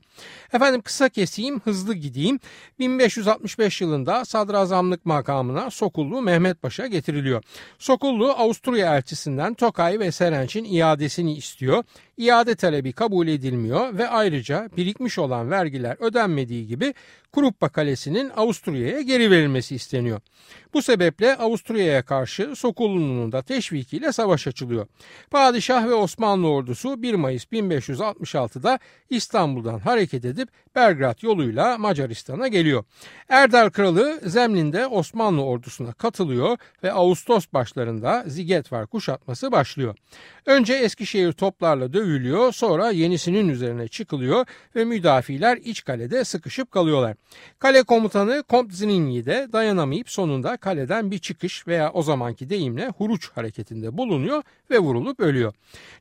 Efendim 0.52 0.80
kısa 0.80 1.09
keseyim 1.10 1.60
hızlı 1.60 1.94
gideyim. 1.94 2.40
1565 2.78 3.80
yılında 3.80 4.24
sadrazamlık 4.24 5.06
makamına 5.06 5.70
Sokullu 5.70 6.22
Mehmet 6.22 6.62
Paşa 6.62 6.86
getiriliyor. 6.86 7.42
Sokullu 7.78 8.30
Avusturya 8.30 8.96
elçisinden 8.96 9.54
Tokay 9.54 9.98
ve 9.98 10.12
Serenç'in 10.12 10.64
iadesini 10.64 11.34
istiyor. 11.34 11.84
İade 12.20 12.54
talebi 12.54 12.92
kabul 12.92 13.28
edilmiyor 13.28 13.98
ve 13.98 14.08
ayrıca 14.08 14.68
birikmiş 14.76 15.18
olan 15.18 15.50
vergiler 15.50 15.96
ödenmediği 16.00 16.66
gibi 16.66 16.94
Kruppa 17.32 17.68
Kalesi'nin 17.68 18.30
Avusturya'ya 18.36 19.00
geri 19.00 19.30
verilmesi 19.30 19.74
isteniyor. 19.74 20.20
Bu 20.74 20.82
sebeple 20.82 21.36
Avusturya'ya 21.36 22.02
karşı 22.02 22.56
Sokullu'nun 22.56 23.32
da 23.32 23.42
teşvikiyle 23.42 24.12
savaş 24.12 24.46
açılıyor. 24.46 24.86
Padişah 25.30 25.88
ve 25.88 25.94
Osmanlı 25.94 26.48
ordusu 26.48 27.02
1 27.02 27.14
Mayıs 27.14 27.44
1566'da 27.44 28.78
İstanbul'dan 29.10 29.78
hareket 29.78 30.24
edip 30.24 30.48
Belgrad 30.74 31.22
yoluyla 31.22 31.78
Macaristan'a 31.78 32.48
geliyor. 32.48 32.84
Erdal 33.28 33.70
Kralı 33.70 34.20
Zemlin'de 34.24 34.86
Osmanlı 34.86 35.44
ordusuna 35.44 35.92
katılıyor 35.92 36.58
ve 36.82 36.92
Ağustos 36.92 37.46
başlarında 37.52 38.24
Zigetvar 38.26 38.86
kuşatması 38.86 39.52
başlıyor. 39.52 39.96
Önce 40.46 40.74
Eskişehir 40.74 41.32
toplarla 41.32 41.92
dövülüyor 42.10 42.52
sonra 42.52 42.90
yenisinin 42.90 43.48
üzerine 43.48 43.88
çıkılıyor 43.88 44.46
ve 44.76 44.84
müdafiler 44.84 45.56
iç 45.56 45.84
kalede 45.84 46.24
sıkışıp 46.24 46.70
kalıyorlar. 46.70 47.16
Kale 47.58 47.82
komutanı 47.82 48.42
Kont 48.42 48.72
Ziningyi 48.72 49.26
de 49.26 49.48
dayanamayıp 49.52 50.10
sonunda 50.10 50.56
kaleden 50.56 51.10
bir 51.10 51.18
çıkış 51.18 51.66
veya 51.66 51.92
o 51.92 52.02
zamanki 52.02 52.50
deyimle 52.50 52.88
huruç 52.88 53.30
hareketinde 53.30 53.96
bulunuyor 53.96 54.42
ve 54.70 54.78
vurulup 54.78 55.20
ölüyor. 55.20 55.54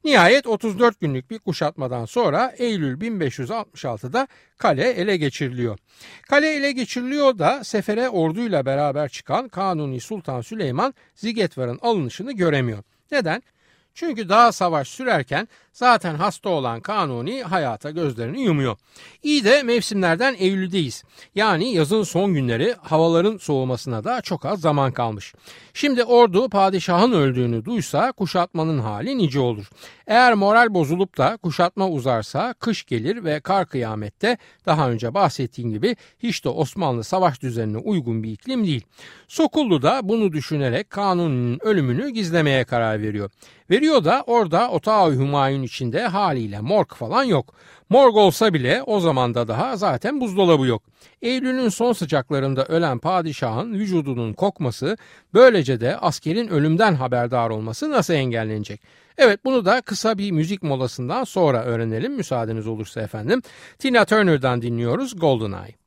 Nihayet 0.03 0.47
34 0.47 0.99
günlük 0.99 1.31
bir 1.31 1.39
kuşatmadan 1.39 2.05
sonra 2.05 2.53
Eylül 2.57 3.01
1566'da 3.01 4.27
kale 4.57 4.89
ele 4.89 5.17
geçiriliyor. 5.17 5.77
Kale 6.29 6.53
ele 6.53 6.71
geçiriliyor 6.71 7.39
da 7.39 7.63
sefere 7.63 8.09
orduyla 8.09 8.65
beraber 8.65 9.09
çıkan 9.09 9.49
Kanuni 9.49 9.99
Sultan 9.99 10.41
Süleyman 10.41 10.93
Zigetvar'ın 11.15 11.79
alınışını 11.81 12.31
göremiyor. 12.31 12.83
Neden? 13.11 13.41
Çünkü 13.99 14.29
daha 14.29 14.51
savaş 14.51 14.87
sürerken 14.87 15.47
zaten 15.79 16.15
hasta 16.15 16.49
olan 16.49 16.81
Kanuni 16.81 17.43
hayata 17.43 17.91
gözlerini 17.91 18.41
yumuyor. 18.41 18.77
İyi 19.23 19.43
de 19.43 19.63
mevsimlerden 19.63 20.35
Eylül'deyiz. 20.39 21.03
Yani 21.35 21.73
yazın 21.73 22.03
son 22.03 22.33
günleri 22.33 22.75
havaların 22.81 23.37
soğumasına 23.37 24.03
da 24.03 24.21
çok 24.21 24.45
az 24.45 24.61
zaman 24.61 24.91
kalmış. 24.91 25.33
Şimdi 25.73 26.03
ordu 26.03 26.49
padişahın 26.49 27.11
öldüğünü 27.11 27.65
duysa 27.65 28.11
kuşatmanın 28.11 28.79
hali 28.79 29.17
nice 29.17 29.39
olur. 29.39 29.69
Eğer 30.07 30.33
moral 30.33 30.73
bozulup 30.73 31.17
da 31.17 31.37
kuşatma 31.37 31.89
uzarsa 31.89 32.53
kış 32.53 32.85
gelir 32.85 33.23
ve 33.23 33.39
kar 33.39 33.65
kıyamette 33.67 34.37
daha 34.65 34.89
önce 34.89 35.13
bahsettiğim 35.13 35.71
gibi 35.71 35.95
hiç 36.19 36.45
de 36.45 36.49
Osmanlı 36.49 37.03
savaş 37.03 37.41
düzenine 37.41 37.77
uygun 37.77 38.23
bir 38.23 38.31
iklim 38.31 38.65
değil. 38.65 38.85
Sokullu 39.27 39.81
da 39.81 39.99
bunu 40.03 40.33
düşünerek 40.33 40.89
Kanuni'nin 40.89 41.65
ölümünü 41.65 42.09
gizlemeye 42.09 42.63
karar 42.63 43.01
veriyor. 43.01 43.31
Veriyor 43.69 44.03
da 44.03 44.23
orada 44.27 44.69
Otağı 44.69 45.11
Hümayun 45.11 45.63
içinde 45.69 46.07
haliyle 46.07 46.59
morg 46.59 46.93
falan 46.93 47.23
yok. 47.23 47.53
Morg 47.89 48.15
olsa 48.15 48.53
bile 48.53 48.83
o 48.83 48.99
zamanda 48.99 49.47
daha 49.47 49.77
zaten 49.77 50.21
buzdolabı 50.21 50.65
yok. 50.65 50.83
Eylül'ün 51.21 51.69
son 51.69 51.93
sıcaklarında 51.93 52.65
ölen 52.65 52.99
padişahın 52.99 53.73
vücudunun 53.73 54.33
kokması 54.33 54.97
böylece 55.33 55.81
de 55.81 55.97
askerin 55.97 56.47
ölümden 56.47 56.95
haberdar 56.95 57.49
olması 57.49 57.91
nasıl 57.91 58.13
engellenecek? 58.13 58.81
Evet 59.17 59.45
bunu 59.45 59.65
da 59.65 59.81
kısa 59.81 60.17
bir 60.17 60.31
müzik 60.31 60.63
molasından 60.63 61.23
sonra 61.23 61.63
öğrenelim 61.63 62.13
müsaadeniz 62.13 62.67
olursa 62.67 63.01
efendim. 63.01 63.41
Tina 63.79 64.05
Turner'dan 64.05 64.61
dinliyoruz 64.61 65.19
Goldeneye. 65.19 65.78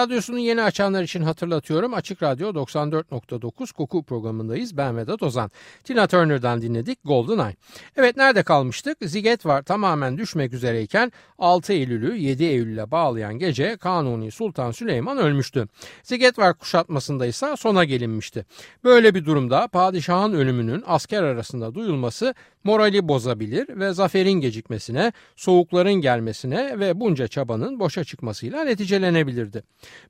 Radyosunu 0.00 0.38
yeni 0.38 0.62
açanlar 0.62 1.02
için 1.02 1.22
hatırlatıyorum. 1.22 1.94
Açık 1.94 2.22
Radyo 2.22 2.48
94.9 2.48 3.72
Koku 3.72 4.02
programındayız. 4.02 4.76
Ben 4.76 4.96
Vedat 4.96 5.22
Ozan. 5.22 5.50
Tina 5.84 6.06
Turner'dan 6.06 6.62
dinledik 6.62 6.98
Golden 7.04 7.38
Eye. 7.38 7.56
Evet 7.96 8.16
nerede 8.16 8.42
kalmıştık? 8.42 8.98
Ziget 9.02 9.46
var 9.46 9.62
tamamen 9.62 10.18
düşmek 10.18 10.52
üzereyken 10.52 11.12
6 11.38 11.72
Eylül'ü 11.72 12.16
7 12.16 12.44
Eylül'e 12.44 12.90
bağlayan 12.90 13.38
gece 13.38 13.76
Kanuni 13.76 14.30
Sultan 14.30 14.70
Süleyman 14.70 15.18
ölmüştü. 15.18 15.68
Ziget 16.02 16.38
var 16.38 16.58
kuşatmasında 16.58 17.26
ise 17.26 17.56
sona 17.56 17.84
gelinmişti. 17.84 18.46
Böyle 18.84 19.14
bir 19.14 19.24
durumda 19.24 19.68
padişahın 19.68 20.32
ölümünün 20.32 20.84
asker 20.86 21.22
arasında 21.22 21.74
duyulması 21.74 22.34
morali 22.64 23.08
bozabilir 23.08 23.78
ve 23.78 23.92
zaferin 23.92 24.40
gecikmesine, 24.40 25.12
soğukların 25.36 25.94
gelmesine 25.94 26.80
ve 26.80 27.00
bunca 27.00 27.28
çabanın 27.28 27.80
boşa 27.80 28.04
çıkmasıyla 28.04 28.64
neticelenebilirdi. 28.64 29.62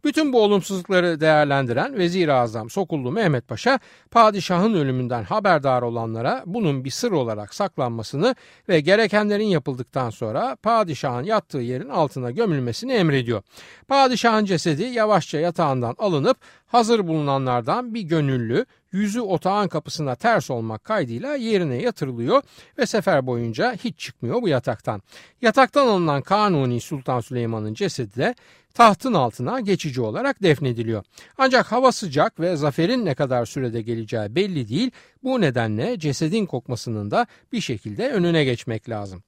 Bütün 0.04 0.33
bu 0.33 0.42
olumsuzlukları 0.42 1.21
değerlendiren 1.21 1.99
Vezir-i 1.99 2.33
Azam 2.33 2.71
Sokullu 2.71 3.12
Mehmet 3.12 3.49
Paşa, 3.49 3.78
padişahın 4.11 4.75
ölümünden 4.75 5.25
haberdar 5.25 5.83
olanlara 5.83 6.42
bunun 6.47 6.85
bir 6.85 6.90
sır 6.90 7.12
olarak 7.12 7.54
saklanmasını 7.54 8.35
ve 8.69 8.80
gerekenlerin 8.80 9.47
yapıldıktan 9.47 10.11
sonra 10.11 10.57
padişahın 10.57 11.25
yattığı 11.25 11.59
yerin 11.59 11.88
altına 11.88 12.30
gömülmesini 12.30 12.92
emrediyor. 12.92 13.42
Padişahın 13.88 14.45
cesedi 14.45 14.83
yavaşça 14.83 15.38
yatağından 15.38 15.95
alınıp 15.99 16.37
hazır 16.66 17.07
bulunanlardan 17.07 17.95
bir 17.95 18.02
gönüllü 18.02 18.66
yüzü 18.92 19.20
otağın 19.20 19.68
kapısına 19.68 20.14
ters 20.14 20.50
olmak 20.50 20.85
kaydıyla 20.85 21.35
yerine 21.35 21.82
yatırılıyor 21.82 22.42
ve 22.78 22.87
sefer 22.87 23.26
boyunca 23.26 23.73
hiç 23.73 23.99
çıkmıyor 23.99 24.42
bu 24.42 24.49
yataktan. 24.49 25.02
Yataktan 25.42 25.87
alınan 25.87 26.23
Kanuni 26.23 26.80
Sultan 26.80 27.20
Süleyman'ın 27.20 27.75
cesedi 27.75 28.16
de 28.16 28.35
tahtın 28.75 29.14
altına 29.14 29.61
geçici 29.61 30.00
olarak 30.00 30.42
defnediliyor. 30.42 31.04
Ancak 31.38 31.73
hava 31.73 31.92
sıcak 31.92 32.40
ve 32.40 32.56
zaferin 32.56 33.04
ne 33.04 33.14
kadar 33.14 33.47
sürede 33.47 33.82
geleceği 33.82 34.35
belli 34.35 34.68
değil. 34.68 34.90
Bu 35.23 35.40
nedenle 35.40 35.99
cesedin 35.99 36.47
kokmasının 36.47 37.11
da 37.11 37.26
bir 37.52 37.61
şekilde 37.61 38.11
önüne 38.11 38.44
geçmek 38.44 38.88
lazım. 38.88 39.23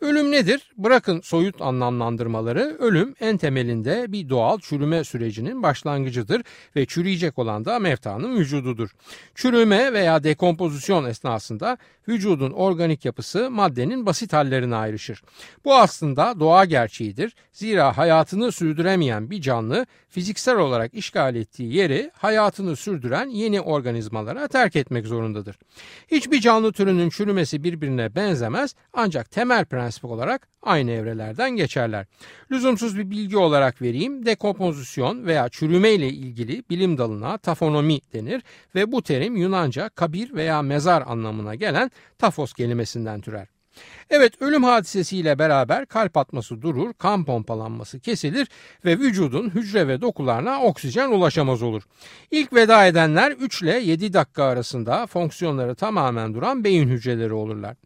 Ölüm 0.00 0.30
nedir? 0.30 0.72
Bırakın 0.76 1.20
soyut 1.20 1.62
anlamlandırmaları. 1.62 2.76
Ölüm 2.78 3.14
en 3.20 3.36
temelinde 3.36 4.12
bir 4.12 4.28
doğal 4.28 4.58
çürüme 4.58 5.04
sürecinin 5.04 5.62
başlangıcıdır 5.62 6.42
ve 6.76 6.86
çürüyecek 6.86 7.38
olan 7.38 7.64
da 7.64 7.78
mevtanın 7.78 8.36
vücududur. 8.36 8.90
Çürüme 9.34 9.92
veya 9.92 10.24
dekompozisyon 10.24 11.04
esnasında 11.04 11.78
vücudun 12.08 12.50
organik 12.50 13.04
yapısı 13.04 13.50
maddenin 13.50 14.06
basit 14.06 14.32
hallerine 14.32 14.76
ayrışır. 14.76 15.22
Bu 15.64 15.74
aslında 15.74 16.40
doğa 16.40 16.64
gerçeğidir. 16.64 17.34
Zira 17.52 17.98
hayatını 17.98 18.52
sürdüremeyen 18.52 19.30
bir 19.30 19.40
canlı 19.40 19.86
fiziksel 20.08 20.56
olarak 20.56 20.94
işgal 20.94 21.34
ettiği 21.34 21.74
yeri 21.74 22.10
hayatını 22.14 22.76
sürdüren 22.76 23.28
yeni 23.28 23.60
organizmalara 23.60 24.48
terk 24.48 24.76
etmek 24.76 25.06
zorundadır. 25.06 25.58
Hiçbir 26.08 26.40
canlı 26.40 26.72
türünün 26.72 27.10
çürümesi 27.10 27.64
birbirine 27.64 28.14
benzemez 28.14 28.74
ancak 28.92 29.30
temel 29.30 29.64
prensip 29.64 29.89
olarak 30.08 30.48
aynı 30.62 30.90
evrelerden 30.90 31.50
geçerler. 31.50 32.06
Lüzumsuz 32.50 32.98
bir 32.98 33.10
bilgi 33.10 33.36
olarak 33.36 33.82
vereyim. 33.82 34.26
Dekompozisyon 34.26 35.26
veya 35.26 35.48
çürüme 35.48 35.90
ile 35.92 36.08
ilgili 36.08 36.64
bilim 36.70 36.98
dalına 36.98 37.38
tafonomi 37.38 38.00
denir 38.12 38.42
ve 38.74 38.92
bu 38.92 39.02
terim 39.02 39.36
Yunanca 39.36 39.88
kabir 39.88 40.34
veya 40.34 40.62
mezar 40.62 41.02
anlamına 41.06 41.54
gelen 41.54 41.90
tafos 42.18 42.52
kelimesinden 42.52 43.20
türer. 43.20 43.46
Evet 44.10 44.42
ölüm 44.42 44.64
hadisesiyle 44.64 45.38
beraber 45.38 45.86
kalp 45.86 46.16
atması 46.16 46.62
durur, 46.62 46.92
kan 46.92 47.24
pompalanması 47.24 48.00
kesilir 48.00 48.48
ve 48.84 48.98
vücudun 48.98 49.50
hücre 49.50 49.88
ve 49.88 50.00
dokularına 50.00 50.62
oksijen 50.62 51.10
ulaşamaz 51.10 51.62
olur. 51.62 51.82
İlk 52.30 52.52
veda 52.52 52.86
edenler 52.86 53.32
3 53.32 53.62
ile 53.62 53.80
7 53.80 54.12
dakika 54.12 54.44
arasında 54.44 55.06
fonksiyonları 55.06 55.74
tamamen 55.74 56.34
duran 56.34 56.64
beyin 56.64 56.88
hücreleri 56.88 57.32
olurlar. 57.32 57.76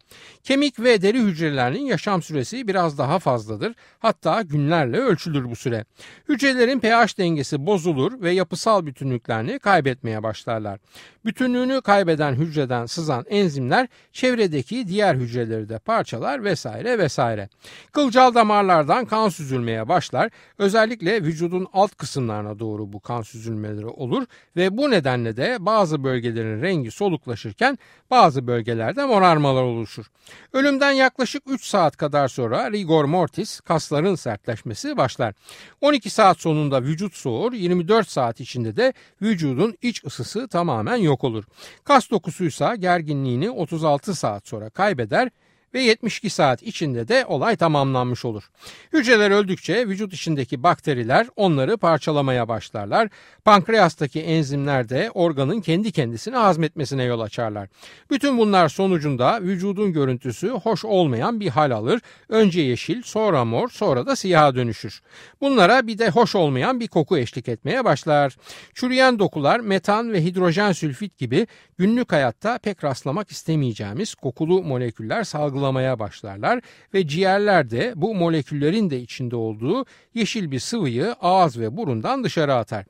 Kemik 0.42 0.80
ve 0.80 1.02
deri 1.02 1.20
hücrelerinin 1.22 1.84
yaşam 1.84 2.22
süresi 2.22 2.68
biraz 2.68 2.98
daha 2.98 3.18
fazladır. 3.18 3.74
Hatta 3.98 4.42
günlerle 4.42 4.98
ölçülür 4.98 5.50
bu 5.50 5.56
süre. 5.56 5.84
Hücrelerin 6.28 6.80
pH 6.80 7.18
dengesi 7.18 7.66
bozulur 7.66 8.22
ve 8.22 8.30
yapısal 8.30 8.86
bütünlüklerini 8.86 9.58
kaybetmeye 9.58 10.22
başlarlar. 10.22 10.80
Bütünlüğünü 11.24 11.80
kaybeden 11.80 12.34
hücreden 12.34 12.86
sızan 12.86 13.24
enzimler 13.28 13.88
çevredeki 14.12 14.88
diğer 14.88 15.14
hücreleri 15.14 15.68
de 15.68 15.74
şekilde 15.74 15.78
parçalar 16.14 16.44
vesaire 16.44 16.98
vesaire. 16.98 17.48
Kılcal 17.92 18.34
damarlardan 18.34 19.04
kan 19.04 19.28
süzülmeye 19.28 19.88
başlar. 19.88 20.30
Özellikle 20.58 21.22
vücudun 21.22 21.66
alt 21.72 21.96
kısımlarına 21.96 22.58
doğru 22.58 22.92
bu 22.92 23.00
kan 23.00 23.22
süzülmeleri 23.22 23.86
olur 23.86 24.26
ve 24.56 24.76
bu 24.76 24.90
nedenle 24.90 25.36
de 25.36 25.56
bazı 25.60 26.04
bölgelerin 26.04 26.62
rengi 26.62 26.90
soluklaşırken 26.90 27.78
bazı 28.10 28.46
bölgelerde 28.46 29.04
morarmalar 29.04 29.62
oluşur. 29.62 30.06
Ölümden 30.52 30.92
yaklaşık 30.92 31.42
3 31.46 31.64
saat 31.64 31.96
kadar 31.96 32.28
sonra 32.28 32.72
rigor 32.72 33.04
mortis 33.04 33.60
kasların 33.60 34.14
sertleşmesi 34.14 34.96
başlar. 34.96 35.34
12 35.80 36.10
saat 36.10 36.40
sonunda 36.40 36.82
vücut 36.82 37.14
soğur, 37.14 37.52
24 37.52 38.08
saat 38.08 38.40
içinde 38.40 38.76
de 38.76 38.92
vücudun 39.22 39.74
iç 39.82 40.04
ısısı 40.04 40.48
tamamen 40.48 40.96
yok 40.96 41.24
olur. 41.24 41.44
Kas 41.84 42.10
dokusuysa 42.10 42.74
gerginliğini 42.74 43.50
36 43.50 44.14
saat 44.14 44.48
sonra 44.48 44.70
kaybeder 44.70 45.30
ve 45.74 45.82
72 45.82 46.30
saat 46.30 46.62
içinde 46.62 47.08
de 47.08 47.26
olay 47.26 47.56
tamamlanmış 47.56 48.24
olur. 48.24 48.50
Hücreler 48.92 49.30
öldükçe 49.30 49.88
vücut 49.88 50.12
içindeki 50.12 50.62
bakteriler 50.62 51.26
onları 51.36 51.76
parçalamaya 51.76 52.48
başlarlar. 52.48 53.08
Pankreastaki 53.44 54.20
enzimler 54.20 54.88
de 54.88 55.10
organın 55.14 55.60
kendi 55.60 55.92
kendisini 55.92 56.36
hazmetmesine 56.36 57.04
yol 57.04 57.20
açarlar. 57.20 57.68
Bütün 58.10 58.38
bunlar 58.38 58.68
sonucunda 58.68 59.42
vücudun 59.42 59.92
görüntüsü 59.92 60.48
hoş 60.48 60.84
olmayan 60.84 61.40
bir 61.40 61.48
hal 61.48 61.70
alır. 61.70 62.00
Önce 62.28 62.60
yeşil, 62.60 63.02
sonra 63.02 63.44
mor, 63.44 63.68
sonra 63.68 64.06
da 64.06 64.16
siyaha 64.16 64.54
dönüşür. 64.54 65.02
Bunlara 65.40 65.86
bir 65.86 65.98
de 65.98 66.10
hoş 66.10 66.34
olmayan 66.34 66.80
bir 66.80 66.88
koku 66.88 67.18
eşlik 67.18 67.48
etmeye 67.48 67.84
başlar. 67.84 68.36
Çürüyen 68.74 69.18
dokular 69.18 69.60
metan 69.60 70.12
ve 70.12 70.24
hidrojen 70.24 70.72
sülfit 70.72 71.18
gibi 71.18 71.46
günlük 71.78 72.12
hayatta 72.12 72.58
pek 72.58 72.84
rastlamak 72.84 73.30
istemeyeceğimiz 73.30 74.14
kokulu 74.14 74.62
moleküller 74.62 75.24
salgılamaya 75.64 75.98
başlarlar 75.98 76.60
ve 76.94 77.08
ciğerler 77.08 77.70
de 77.70 77.92
bu 77.96 78.14
moleküllerin 78.14 78.90
de 78.90 79.00
içinde 79.00 79.36
olduğu 79.36 79.84
yeşil 80.14 80.50
bir 80.50 80.58
sıvıyı 80.60 81.12
ağız 81.20 81.58
ve 81.58 81.76
burundan 81.76 82.24
dışarı 82.24 82.54
atar. 82.54 82.84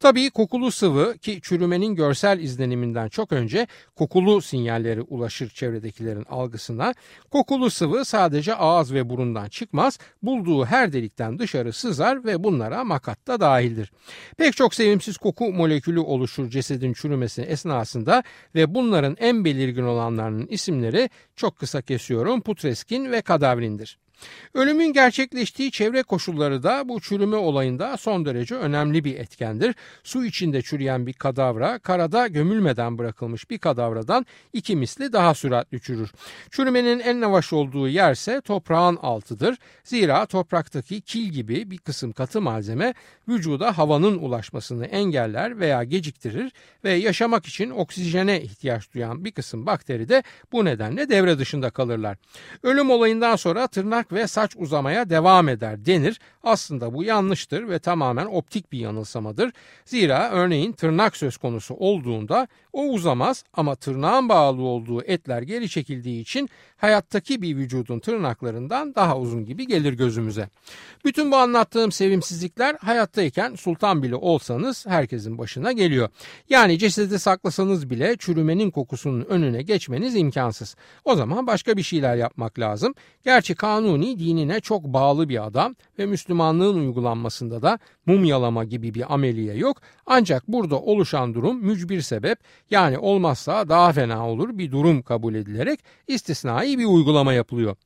Tabii 0.00 0.30
kokulu 0.30 0.70
sıvı 0.70 1.18
ki 1.18 1.40
çürümenin 1.42 1.94
görsel 1.94 2.38
izleniminden 2.38 3.08
çok 3.08 3.32
önce 3.32 3.66
kokulu 3.96 4.40
sinyalleri 4.40 5.02
ulaşır 5.02 5.48
çevredekilerin 5.48 6.24
algısına. 6.30 6.94
Kokulu 7.30 7.70
sıvı 7.70 8.04
sadece 8.04 8.54
ağız 8.54 8.94
ve 8.94 9.08
burundan 9.08 9.48
çıkmaz, 9.48 9.98
bulduğu 10.22 10.64
her 10.64 10.92
delikten 10.92 11.38
dışarı 11.38 11.72
sızar 11.72 12.24
ve 12.24 12.44
bunlara 12.44 12.84
makat 12.84 13.26
da 13.26 13.40
dahildir. 13.40 13.92
Pek 14.38 14.56
çok 14.56 14.74
sevimsiz 14.74 15.18
koku 15.18 15.52
molekülü 15.52 16.00
oluşur 16.00 16.50
cesedin 16.50 16.92
çürümesi 16.92 17.42
esnasında 17.42 18.22
ve 18.54 18.74
bunların 18.74 19.16
en 19.20 19.44
belirgin 19.44 19.84
olanlarının 19.84 20.46
isimleri 20.46 21.10
çok 21.36 21.58
kısa 21.58 21.82
kesiyorum 22.20 22.40
putreskin 22.42 23.12
ve 23.12 23.22
kadavrindir. 23.22 23.98
Ölümün 24.54 24.92
gerçekleştiği 24.92 25.70
çevre 25.70 26.02
koşulları 26.02 26.62
da 26.62 26.88
bu 26.88 27.00
çürüme 27.00 27.36
olayında 27.36 27.96
son 27.96 28.24
derece 28.24 28.54
önemli 28.54 29.04
bir 29.04 29.16
etkendir. 29.16 29.74
Su 30.04 30.24
içinde 30.24 30.62
çürüyen 30.62 31.06
bir 31.06 31.12
kadavra 31.12 31.78
karada 31.78 32.26
gömülmeden 32.26 32.98
bırakılmış 32.98 33.50
bir 33.50 33.58
kadavradan 33.58 34.26
iki 34.52 34.76
misli 34.76 35.12
daha 35.12 35.34
süratli 35.34 35.80
çürür. 35.80 36.12
Çürümenin 36.50 37.00
en 37.00 37.20
yavaş 37.20 37.52
olduğu 37.52 37.88
yerse 37.88 38.40
toprağın 38.40 38.96
altıdır. 38.96 39.58
Zira 39.84 40.26
topraktaki 40.26 41.00
kil 41.00 41.28
gibi 41.28 41.70
bir 41.70 41.78
kısım 41.78 42.12
katı 42.12 42.40
malzeme 42.40 42.94
vücuda 43.28 43.78
havanın 43.78 44.18
ulaşmasını 44.18 44.86
engeller 44.86 45.60
veya 45.60 45.84
geciktirir 45.84 46.52
ve 46.84 46.92
yaşamak 46.92 47.46
için 47.46 47.70
oksijene 47.70 48.42
ihtiyaç 48.42 48.94
duyan 48.94 49.24
bir 49.24 49.32
kısım 49.32 49.66
bakteri 49.66 50.08
de 50.08 50.22
bu 50.52 50.64
nedenle 50.64 51.08
devre 51.08 51.38
dışında 51.38 51.70
kalırlar. 51.70 52.18
Ölüm 52.62 52.90
olayından 52.90 53.36
sonra 53.36 53.66
tırnak 53.66 54.09
ve 54.12 54.26
saç 54.26 54.52
uzamaya 54.56 55.10
devam 55.10 55.48
eder 55.48 55.86
denir. 55.86 56.20
Aslında 56.42 56.94
bu 56.94 57.04
yanlıştır 57.04 57.68
ve 57.68 57.78
tamamen 57.78 58.26
optik 58.26 58.72
bir 58.72 58.78
yanılsamadır. 58.78 59.52
Zira 59.84 60.30
örneğin 60.30 60.72
tırnak 60.72 61.16
söz 61.16 61.36
konusu 61.36 61.74
olduğunda 61.74 62.48
o 62.72 62.82
uzamaz 62.82 63.44
ama 63.52 63.74
tırnağın 63.74 64.28
bağlı 64.28 64.62
olduğu 64.62 65.02
etler 65.02 65.42
geri 65.42 65.68
çekildiği 65.68 66.20
için 66.20 66.50
hayattaki 66.76 67.42
bir 67.42 67.56
vücudun 67.56 67.98
tırnaklarından 67.98 68.94
daha 68.94 69.18
uzun 69.18 69.44
gibi 69.44 69.66
gelir 69.66 69.92
gözümüze. 69.92 70.48
Bütün 71.04 71.32
bu 71.32 71.36
anlattığım 71.36 71.92
sevimsizlikler 71.92 72.76
hayattayken 72.80 73.54
sultan 73.54 74.02
bile 74.02 74.16
olsanız 74.16 74.86
herkesin 74.86 75.38
başına 75.38 75.72
geliyor. 75.72 76.08
Yani 76.48 76.78
cesedi 76.78 77.18
saklasanız 77.18 77.90
bile 77.90 78.16
çürümenin 78.16 78.70
kokusunun 78.70 79.24
önüne 79.24 79.62
geçmeniz 79.62 80.16
imkansız. 80.16 80.76
O 81.04 81.16
zaman 81.16 81.46
başka 81.46 81.76
bir 81.76 81.82
şeyler 81.82 82.16
yapmak 82.16 82.58
lazım. 82.58 82.94
Gerçi 83.24 83.54
Kanuni 84.00 84.18
dinine 84.18 84.60
çok 84.60 84.84
bağlı 84.84 85.28
bir 85.28 85.46
adam 85.46 85.74
ve 85.98 86.06
Müslümanlığın 86.06 86.78
uygulanmasında 86.78 87.62
da 87.62 87.78
mumyalama 88.06 88.64
gibi 88.64 88.94
bir 88.94 89.14
ameliye 89.14 89.54
yok. 89.54 89.76
Ancak 90.06 90.48
burada 90.48 90.80
oluşan 90.80 91.34
durum 91.34 91.56
mücbir 91.64 92.00
sebep 92.00 92.38
yani 92.70 92.98
olmazsa 92.98 93.68
daha 93.68 93.92
fena 93.92 94.28
olur 94.28 94.58
bir 94.58 94.72
durum 94.72 95.02
kabul 95.02 95.34
edilerek 95.34 95.80
istisnai 96.06 96.78
bir 96.78 96.84
uygulama 96.84 97.32
yapılıyor. 97.32 97.76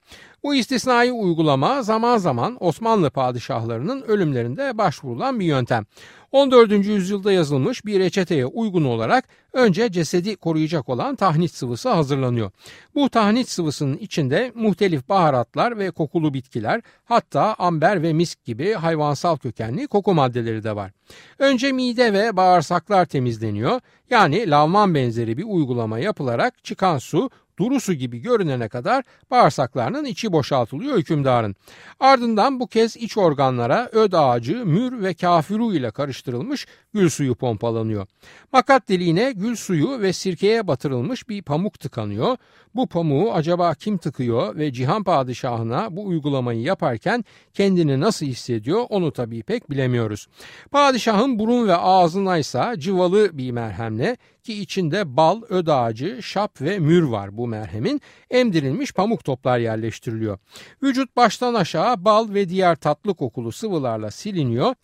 Bu 0.45 0.55
istisnai 0.55 1.13
uygulama 1.13 1.83
zaman 1.83 2.19
zaman 2.19 2.57
Osmanlı 2.61 3.11
padişahlarının 3.11 4.03
ölümlerinde 4.03 4.79
başvurulan 4.79 5.41
bir 5.41 5.45
yöntem. 5.45 5.87
14. 6.33 6.73
yüzyılda 6.73 7.33
yazılmış 7.33 7.85
bir 7.85 8.01
reçeteye 8.01 8.47
uygun 8.47 8.85
olarak 8.85 9.25
önce 9.53 9.93
cesedi 9.93 10.37
koruyacak 10.37 10.89
olan 10.89 11.17
tahnit 11.17 11.51
sıvısı 11.55 11.89
hazırlanıyor. 11.89 12.51
Bu 12.95 13.11
tahnit 13.11 13.49
sıvısının 13.49 13.97
içinde 13.97 14.53
muhtelif 14.55 15.09
baharatlar 15.09 15.79
ve 15.79 15.91
kokulu 15.91 16.35
bitkiler 16.35 16.81
hatta 17.05 17.55
amber 17.55 18.03
ve 18.03 18.13
misk 18.13 18.45
gibi 18.45 18.73
hayvansal 18.73 19.37
kökenli 19.37 19.87
koku 19.87 20.15
maddeleri 20.15 20.65
de 20.65 20.77
var. 20.77 20.91
Önce 21.39 21.73
mide 21.73 22.13
ve 22.13 22.37
bağırsaklar 22.37 23.07
temizleniyor. 23.07 23.81
Yani 24.11 24.51
lavman 24.51 24.95
benzeri 24.95 25.37
bir 25.37 25.45
uygulama 25.45 25.99
yapılarak 25.99 26.65
çıkan 26.65 26.99
su 26.99 27.31
duru 27.59 27.81
su 27.81 27.93
gibi 27.93 28.19
görünene 28.19 28.69
kadar 28.69 29.05
bağırsaklarının 29.31 30.05
içi 30.05 30.33
boşaltılıyor 30.33 30.99
hükümdarın. 30.99 31.57
Ardından 32.01 32.61
bu 32.61 32.67
kez 32.67 32.97
iç 32.97 33.19
organlara 33.19 33.89
öd 33.93 34.13
ağacı, 34.13 34.67
mür 34.67 35.03
ve 35.03 35.15
kafiru 35.15 35.75
ile 35.75 35.91
karıştırılmış 35.91 36.67
gül 36.95 37.11
suyu 37.11 37.35
pompalanıyor. 37.35 38.07
Makat 38.53 38.89
deliğine 38.89 39.33
gül 39.33 39.57
suyu 39.57 40.01
ve 40.01 40.13
sirkeye 40.13 40.67
batırılmış 40.67 41.29
bir 41.29 41.43
pamuk 41.43 41.81
tıkanıyor. 41.81 42.37
Bu 42.75 42.87
pamuğu 42.87 43.33
acaba 43.33 43.75
kim 43.75 43.99
tıkıyor 43.99 44.57
ve 44.57 44.73
Cihan 44.73 45.05
Padişahı'na 45.05 45.97
bu 45.97 46.07
uygulamayı 46.07 46.61
yaparken 46.61 47.25
kendini 47.55 48.01
nasıl 48.01 48.27
hissediyor 48.27 48.87
onu 48.89 49.13
tabii 49.13 49.43
pek 49.43 49.71
bilemiyoruz. 49.71 50.27
Padişahın 50.71 51.39
burun 51.39 51.69
ve 51.69 51.77
ağzına 51.77 52.39
ise 52.39 52.75
cıvalı 52.79 53.39
bir 53.39 53.51
merhemle 53.51 54.17
ki 54.43 54.61
içinde 54.61 55.17
bal, 55.17 55.43
öd 55.49 55.67
ağacı, 55.67 56.23
şap 56.23 56.61
ve 56.61 56.79
mür 56.79 57.03
var 57.03 57.37
bu 57.37 57.49
merhemin 57.49 58.01
emdirilmiş 58.31 58.93
pamuk 58.93 59.25
toplar 59.25 59.59
yerleştiriliyor. 59.59 60.39
Vücut 60.83 61.17
baştan 61.17 61.55
aşağı 61.55 62.05
bal 62.05 62.35
ve 62.35 62.49
diğer 62.49 62.77
tatlı 62.77 63.15
kokulu 63.15 63.53
sıvılarla 63.53 64.11
siliniyor. 64.11 64.75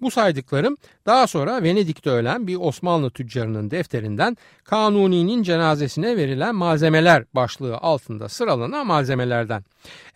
Bu 0.00 0.10
saydıklarım 0.10 0.76
daha 1.06 1.26
sonra 1.26 1.62
Venedik'te 1.62 2.10
ölen 2.10 2.46
bir 2.46 2.56
Osmanlı 2.60 3.10
tüccarının 3.10 3.70
defterinden 3.70 4.36
Kanuni'nin 4.64 5.42
cenazesine 5.42 6.16
verilen 6.16 6.54
malzemeler 6.54 7.24
başlığı 7.34 7.76
altında 7.76 8.28
sıralanan 8.28 8.86
malzemelerden. 8.86 9.64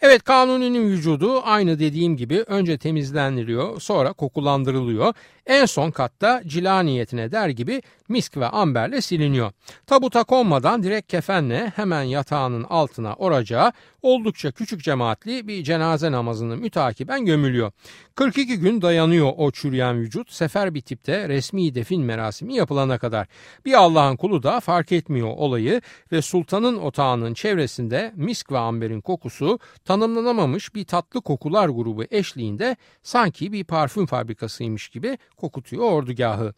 Evet 0.00 0.24
Kanuni'nin 0.24 0.88
vücudu 0.88 1.42
aynı 1.44 1.78
dediğim 1.78 2.16
gibi 2.16 2.44
önce 2.46 2.78
temizleniliyor 2.78 3.80
sonra 3.80 4.12
kokulandırılıyor. 4.12 5.14
En 5.46 5.66
son 5.66 5.90
katta 5.90 6.42
cila 6.46 6.80
niyetine 6.80 7.32
der 7.32 7.48
gibi 7.48 7.82
misk 8.08 8.36
ve 8.36 8.46
amberle 8.46 9.00
siliniyor. 9.00 9.52
Tabuta 9.86 10.24
konmadan 10.24 10.82
direkt 10.82 11.10
kefenle 11.10 11.72
hemen 11.76 12.02
yatağının 12.02 12.64
altına 12.70 13.14
oracağı 13.14 13.72
oldukça 14.02 14.52
küçük 14.52 14.82
cemaatli 14.82 15.48
bir 15.48 15.64
cenaze 15.64 16.12
namazını 16.12 16.56
mütakiben 16.56 17.26
gömülüyor. 17.26 17.72
42 18.14 18.58
gün 18.58 18.82
dayanıyor 18.82 19.32
o 19.36 19.50
çürüyen 19.50 20.00
vücut 20.00 20.32
sefer 20.32 20.74
bir 20.74 20.80
tipte 20.80 21.28
resmi 21.28 21.74
defin 21.74 22.02
merasimi 22.02 22.54
yapılana 22.54 22.98
kadar. 22.98 23.26
Bir 23.64 23.74
Allah'ın 23.74 24.16
kulu 24.16 24.42
da 24.42 24.60
fark 24.60 24.92
etmiyor 24.92 25.28
olayı 25.36 25.80
ve 26.12 26.22
sultanın 26.22 26.76
otağının 26.76 27.34
çevresinde 27.34 28.12
misk 28.16 28.52
ve 28.52 28.58
amberin 28.58 29.00
kokusu 29.00 29.58
tanımlanamamış 29.84 30.74
bir 30.74 30.84
tatlı 30.84 31.20
kokular 31.20 31.68
grubu 31.68 32.04
eşliğinde 32.10 32.76
sanki 33.02 33.52
bir 33.52 33.64
parfüm 33.64 34.06
fabrikasıymış 34.06 34.88
gibi 34.88 35.18
kokutuyor 35.36 35.92
ordugahı. 35.92 36.54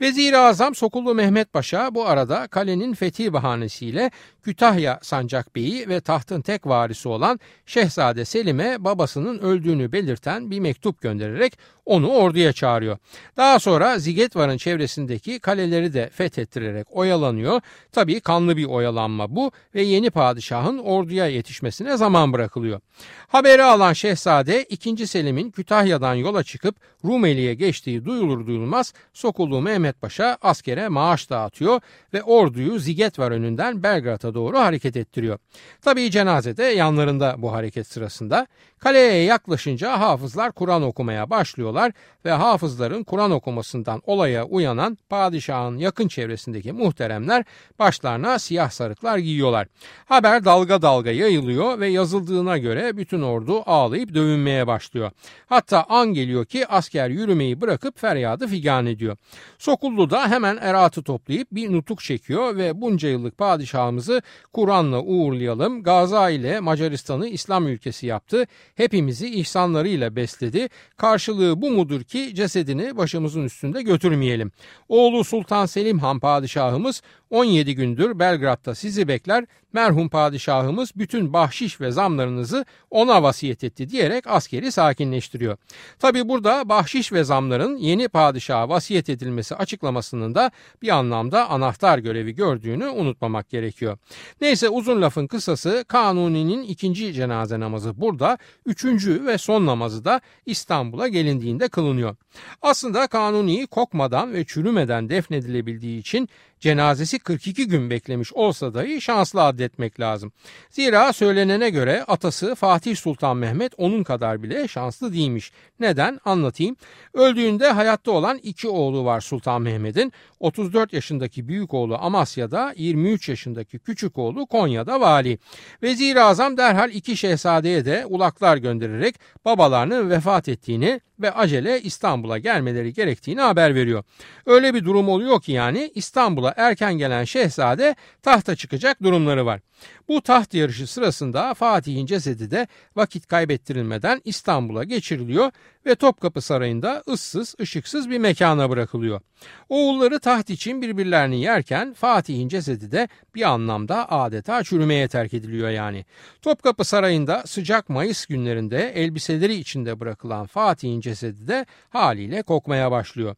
Vezir-i 0.00 0.38
Azam 0.38 0.74
Sokullu 0.74 1.14
Mehmet 1.14 1.52
Paşa 1.52 1.94
bu 1.94 2.06
arada 2.06 2.46
kalenin 2.46 2.94
fethi 2.94 3.32
bahanesiyle 3.32 4.10
Kütahya 4.42 4.98
Sancak 5.02 5.56
Bey'i 5.56 5.88
ve 5.88 6.00
tahtın 6.00 6.40
tek 6.40 6.66
varisi 6.86 7.08
olan 7.08 7.40
Şehzade 7.66 8.24
Selim'e 8.24 8.84
babasının 8.84 9.38
öldüğünü 9.38 9.92
belirten 9.92 10.50
bir 10.50 10.60
mektup 10.60 11.00
göndererek 11.00 11.58
onu 11.86 12.08
orduya 12.08 12.52
çağırıyor. 12.52 12.98
Daha 13.36 13.58
sonra 13.58 13.98
Zigetvar'ın 13.98 14.56
çevresindeki 14.56 15.38
kaleleri 15.38 15.92
de 15.94 16.10
fethettirerek 16.12 16.86
oyalanıyor. 16.90 17.60
Tabii 17.92 18.20
kanlı 18.20 18.56
bir 18.56 18.64
oyalanma 18.64 19.36
bu 19.36 19.50
ve 19.74 19.82
yeni 19.82 20.10
padişahın 20.10 20.78
orduya 20.78 21.26
yetişmesine 21.26 21.96
zaman 21.96 22.32
bırakılıyor. 22.32 22.80
Haberi 23.28 23.62
alan 23.62 23.92
şehzade 23.92 24.62
2. 24.62 25.06
Selim'in 25.06 25.50
Kütahya'dan 25.50 26.14
yola 26.14 26.42
çıkıp 26.42 26.76
Rumeli'ye 27.04 27.54
geçtiği 27.54 28.04
duyulur 28.04 28.46
duyulmaz 28.46 28.92
Sokullu 29.12 29.60
Mehmet 29.62 30.00
Paşa 30.00 30.38
askere 30.42 30.88
maaş 30.88 31.30
dağıtıyor 31.30 31.80
ve 32.12 32.22
orduyu 32.22 32.78
Zigetvar 32.78 33.30
önünden 33.30 33.82
Belgrad'a 33.82 34.34
doğru 34.34 34.58
hareket 34.58 34.96
ettiriyor. 34.96 35.38
Tabii 35.82 36.10
cenazede 36.10 36.62
yanlarında 36.76 37.34
bu 37.38 37.52
hareket 37.52 37.86
sırasında 37.86 38.46
kaleye 38.78 39.22
yaklaşınca 39.22 40.00
hafızlar 40.00 40.52
Kur'an 40.52 40.82
okumaya 40.82 41.30
başlıyorlar 41.30 41.92
ve 42.24 42.30
hafızların 42.30 43.04
Kur'an 43.04 43.30
okumasından 43.30 44.02
olaya 44.06 44.44
uyanan 44.44 44.98
padişahın 45.08 45.78
yakın 45.78 46.08
çevresindeki 46.08 46.72
muhteremler 46.72 47.44
başlarına 47.78 48.38
siyah 48.38 48.70
sarıklar 48.70 49.18
giyiyorlar. 49.18 49.66
Haber 50.04 50.44
dalga 50.44 50.82
dalga 50.82 51.10
yayılıyor 51.10 51.80
ve 51.80 51.88
yazıldığına 51.88 52.58
göre 52.58 52.96
bütün 52.96 53.22
ordu 53.22 53.62
ağlayıp 53.66 54.14
dövünmeye 54.14 54.66
başlıyor. 54.66 55.10
Hatta 55.46 55.84
an 55.88 56.14
geliyor 56.14 56.44
ki 56.44 56.66
asker 56.66 57.10
yürümeyi 57.10 57.60
bırakıp 57.60 57.98
feryadı 57.98 58.46
figan 58.46 58.86
ediyor. 58.86 59.16
Sokullu 59.58 60.10
da 60.10 60.28
hemen 60.28 60.56
eratı 60.56 61.02
toplayıp 61.02 61.48
bir 61.52 61.72
nutuk 61.72 62.00
çekiyor 62.00 62.56
ve 62.56 62.80
bunca 62.80 63.08
yıllık 63.08 63.38
padişahımızı 63.38 64.22
Kur'an'la 64.52 65.02
uğurlayalım. 65.02 65.82
Gaza 65.82 66.30
ile 66.30 66.60
Macaristan'ı 66.66 67.28
İslam 67.28 67.68
ülkesi 67.68 68.06
yaptı. 68.06 68.46
Hepimizi 68.74 69.28
ihsanlarıyla 69.34 70.16
besledi. 70.16 70.68
Karşılığı 70.96 71.62
bu 71.62 71.70
mudur 71.70 72.02
ki 72.02 72.34
cesedini 72.34 72.96
başımızın 72.96 73.44
üstünde 73.44 73.82
götürmeyelim. 73.82 74.52
Oğlu 74.88 75.24
Sultan 75.24 75.66
Selim 75.66 75.98
Han 75.98 76.18
padişahımız 76.20 77.02
17 77.30 77.74
gündür 77.74 78.18
Belgrad'da 78.18 78.74
sizi 78.74 79.08
bekler. 79.08 79.44
Merhum 79.72 80.08
padişahımız 80.08 80.92
bütün 80.96 81.32
bahşiş 81.32 81.80
ve 81.80 81.90
zamlarınızı 81.90 82.64
ona 82.90 83.22
vasiyet 83.22 83.64
etti 83.64 83.88
diyerek 83.88 84.26
askeri 84.26 84.72
sakinleştiriyor. 84.72 85.56
Tabi 85.98 86.28
burada 86.28 86.68
bahşiş 86.68 87.12
ve 87.12 87.24
zamların 87.24 87.76
yeni 87.76 88.08
padişaha 88.08 88.68
vasiyet 88.68 89.08
edilmesi 89.08 89.54
açıklamasının 89.54 90.34
da 90.34 90.50
bir 90.82 90.88
anlamda 90.88 91.50
anahtar 91.50 91.98
görevi 91.98 92.34
gördüğünü 92.34 92.86
unutmamak 92.88 93.50
gerekiyor. 93.50 93.98
Neyse 94.40 94.68
uzun 94.68 95.02
lafın 95.02 95.26
kısası 95.26 95.84
Kanuni'nin 95.88 96.55
ikinci 96.62 97.12
cenaze 97.12 97.60
namazı 97.60 98.00
burada, 98.00 98.38
üçüncü 98.66 99.26
ve 99.26 99.38
son 99.38 99.66
namazı 99.66 100.04
da 100.04 100.20
İstanbul'a 100.46 101.08
gelindiğinde 101.08 101.68
kılınıyor. 101.68 102.16
Aslında 102.62 103.06
Kanuni 103.06 103.66
kokmadan 103.66 104.32
ve 104.32 104.44
çürümeden 104.44 105.08
defnedilebildiği 105.08 106.00
için 106.00 106.28
cenazesi 106.60 107.18
42 107.18 107.68
gün 107.68 107.90
beklemiş 107.90 108.32
olsa 108.32 108.74
dahi 108.74 109.00
şanslı 109.00 109.42
adetmek 109.42 110.00
lazım. 110.00 110.32
Zira 110.70 111.12
söylenene 111.12 111.70
göre 111.70 112.04
atası 112.08 112.54
Fatih 112.54 112.96
Sultan 112.96 113.36
Mehmet 113.36 113.72
onun 113.76 114.02
kadar 114.02 114.42
bile 114.42 114.68
şanslı 114.68 115.12
değilmiş. 115.12 115.52
Neden? 115.80 116.20
Anlatayım. 116.24 116.76
Öldüğünde 117.14 117.70
hayatta 117.70 118.10
olan 118.10 118.38
iki 118.42 118.68
oğlu 118.68 119.04
var 119.04 119.20
Sultan 119.20 119.62
Mehmet'in. 119.62 120.12
34 120.40 120.92
yaşındaki 120.92 121.48
büyük 121.48 121.74
oğlu 121.74 121.98
Amasya'da, 121.98 122.74
23 122.76 123.28
yaşındaki 123.28 123.78
küçük 123.78 124.18
oğlu 124.18 124.46
Konya'da 124.46 125.00
vali. 125.00 125.38
Vezir-i 125.82 126.20
Azam 126.20 126.45
derhal 126.56 126.90
iki 126.90 127.16
şehzadeye 127.16 127.84
de 127.84 128.06
ulaklar 128.06 128.56
göndererek 128.56 129.14
babalarının 129.44 130.10
vefat 130.10 130.48
ettiğini 130.48 131.00
ve 131.20 131.30
acele 131.30 131.80
İstanbul'a 131.80 132.38
gelmeleri 132.38 132.92
gerektiğini 132.92 133.40
haber 133.40 133.74
veriyor. 133.74 134.04
Öyle 134.46 134.74
bir 134.74 134.84
durum 134.84 135.08
oluyor 135.08 135.40
ki 135.40 135.52
yani 135.52 135.92
İstanbul'a 135.94 136.54
erken 136.56 136.94
gelen 136.94 137.24
şehzade 137.24 137.94
tahta 138.22 138.56
çıkacak 138.56 139.02
durumları 139.02 139.46
var. 139.46 139.60
Bu 140.08 140.22
taht 140.22 140.54
yarışı 140.54 140.86
sırasında 140.86 141.54
Fatih'in 141.54 142.06
cesedi 142.06 142.50
de 142.50 142.66
vakit 142.96 143.26
kaybettirilmeden 143.26 144.20
İstanbul'a 144.24 144.84
geçiriliyor 144.84 145.50
ve 145.86 145.94
Topkapı 145.94 146.40
Sarayı'nda 146.40 147.02
ıssız, 147.08 147.54
ışıksız 147.60 148.10
bir 148.10 148.18
mekana 148.18 148.70
bırakılıyor. 148.70 149.20
Oğulları 149.68 150.20
taht 150.20 150.50
için 150.50 150.82
birbirlerini 150.82 151.40
yerken 151.40 151.94
Fatih'in 151.94 152.48
cesedi 152.48 152.92
de 152.92 153.08
bir 153.34 153.42
anlamda 153.42 154.10
adeta 154.10 154.64
çürümeye 154.64 155.08
terk 155.08 155.34
ediliyor 155.34 155.70
yani. 155.70 156.04
Topkapı 156.42 156.84
Sarayı'nda 156.84 157.42
sıcak 157.46 157.88
Mayıs 157.88 158.26
günlerinde 158.26 158.92
elbiseleri 158.94 159.54
içinde 159.54 160.00
bırakılan 160.00 160.46
Fatih'in 160.46 161.00
cesedi 161.00 161.48
de 161.48 161.66
haliyle 161.90 162.42
kokmaya 162.42 162.90
başlıyor. 162.90 163.36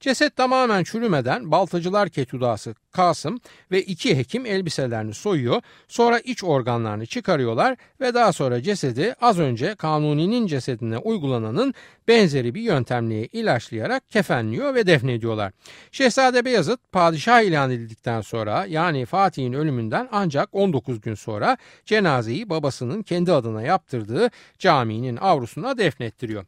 Ceset 0.00 0.36
tamamen 0.36 0.84
çürümeden 0.84 1.50
baltacılar 1.50 2.08
ketudası 2.08 2.74
Kasım 2.98 3.40
ve 3.70 3.82
iki 3.82 4.18
hekim 4.18 4.46
elbiselerini 4.46 5.14
soyuyor. 5.14 5.62
Sonra 5.88 6.18
iç 6.18 6.44
organlarını 6.44 7.06
çıkarıyorlar 7.06 7.76
ve 8.00 8.14
daha 8.14 8.32
sonra 8.32 8.62
cesedi 8.62 9.14
az 9.20 9.38
önce 9.38 9.74
Kanuni'nin 9.74 10.46
cesedine 10.46 10.98
uygulananın 10.98 11.74
benzeri 12.08 12.54
bir 12.54 12.60
yöntemle 12.60 13.26
ilaçlayarak 13.26 14.10
kefenliyor 14.10 14.74
ve 14.74 14.86
defnediyorlar. 14.86 15.52
Şehzade 15.92 16.44
Beyazıt 16.44 16.80
padişah 16.92 17.40
ilan 17.40 17.70
edildikten 17.70 18.20
sonra 18.20 18.66
yani 18.68 19.06
Fatih'in 19.06 19.52
ölümünden 19.52 20.08
ancak 20.12 20.48
19 20.52 21.00
gün 21.00 21.14
sonra 21.14 21.56
cenazeyi 21.86 22.50
babasının 22.50 23.02
kendi 23.02 23.32
adına 23.32 23.62
yaptırdığı 23.62 24.30
caminin 24.58 25.16
avrusuna 25.16 25.78
defnettiriyor. 25.78 26.44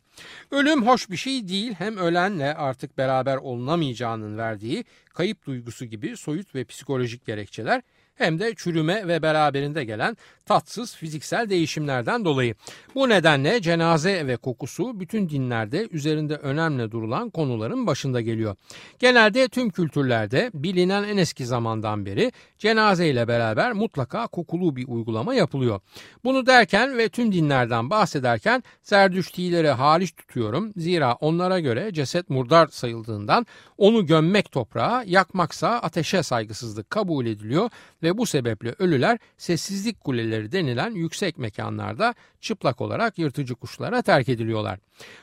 Ölüm 0.50 0.86
hoş 0.86 1.10
bir 1.10 1.16
şey 1.16 1.48
değil 1.48 1.74
hem 1.78 1.96
ölenle 1.96 2.54
artık 2.54 2.98
beraber 2.98 3.36
olunamayacağının 3.36 4.38
verdiği 4.38 4.84
kayıp 5.14 5.46
duygusu 5.46 5.84
gibi 5.84 6.16
soyut 6.16 6.54
ve 6.54 6.64
psikolojik 6.64 7.26
gerekçeler 7.26 7.82
hem 8.20 8.38
de 8.38 8.54
çürüme 8.56 9.08
ve 9.08 9.22
beraberinde 9.22 9.84
gelen 9.84 10.16
tatsız 10.46 10.96
fiziksel 10.96 11.50
değişimlerden 11.50 12.24
dolayı. 12.24 12.54
Bu 12.94 13.08
nedenle 13.08 13.60
cenaze 13.60 14.26
ve 14.26 14.36
kokusu 14.36 15.00
bütün 15.00 15.28
dinlerde 15.28 15.88
üzerinde 15.90 16.36
önemli 16.36 16.90
durulan 16.90 17.30
konuların 17.30 17.86
başında 17.86 18.20
geliyor. 18.20 18.56
Genelde 18.98 19.48
tüm 19.48 19.70
kültürlerde 19.70 20.50
bilinen 20.54 21.02
en 21.02 21.16
eski 21.16 21.46
zamandan 21.46 22.06
beri 22.06 22.32
cenaze 22.60 23.08
ile 23.08 23.28
beraber 23.28 23.72
mutlaka 23.72 24.26
kokulu 24.26 24.76
bir 24.76 24.88
uygulama 24.88 25.34
yapılıyor. 25.34 25.80
Bunu 26.24 26.46
derken 26.46 26.98
ve 26.98 27.08
tüm 27.08 27.32
dinlerden 27.32 27.90
bahsederken 27.90 28.62
Zerdüştileri 28.82 29.70
hariç 29.70 30.12
tutuyorum. 30.16 30.72
Zira 30.76 31.14
onlara 31.14 31.60
göre 31.60 31.92
ceset 31.92 32.30
murdar 32.30 32.68
sayıldığından 32.68 33.46
onu 33.78 34.06
gömmek 34.06 34.52
toprağa, 34.52 35.04
yakmaksa 35.06 35.68
ateşe 35.68 36.22
saygısızlık 36.22 36.90
kabul 36.90 37.26
ediliyor 37.26 37.70
ve 38.02 38.18
bu 38.18 38.26
sebeple 38.26 38.74
ölüler 38.78 39.18
sessizlik 39.38 40.00
kuleleri 40.00 40.52
denilen 40.52 40.90
yüksek 40.90 41.38
mekanlarda 41.38 42.14
çıplak 42.40 42.80
olarak 42.80 43.18
yırtıcı 43.18 43.54
kuşlara 43.54 44.02
terk 44.02 44.28
ediliyorlar. 44.28 44.78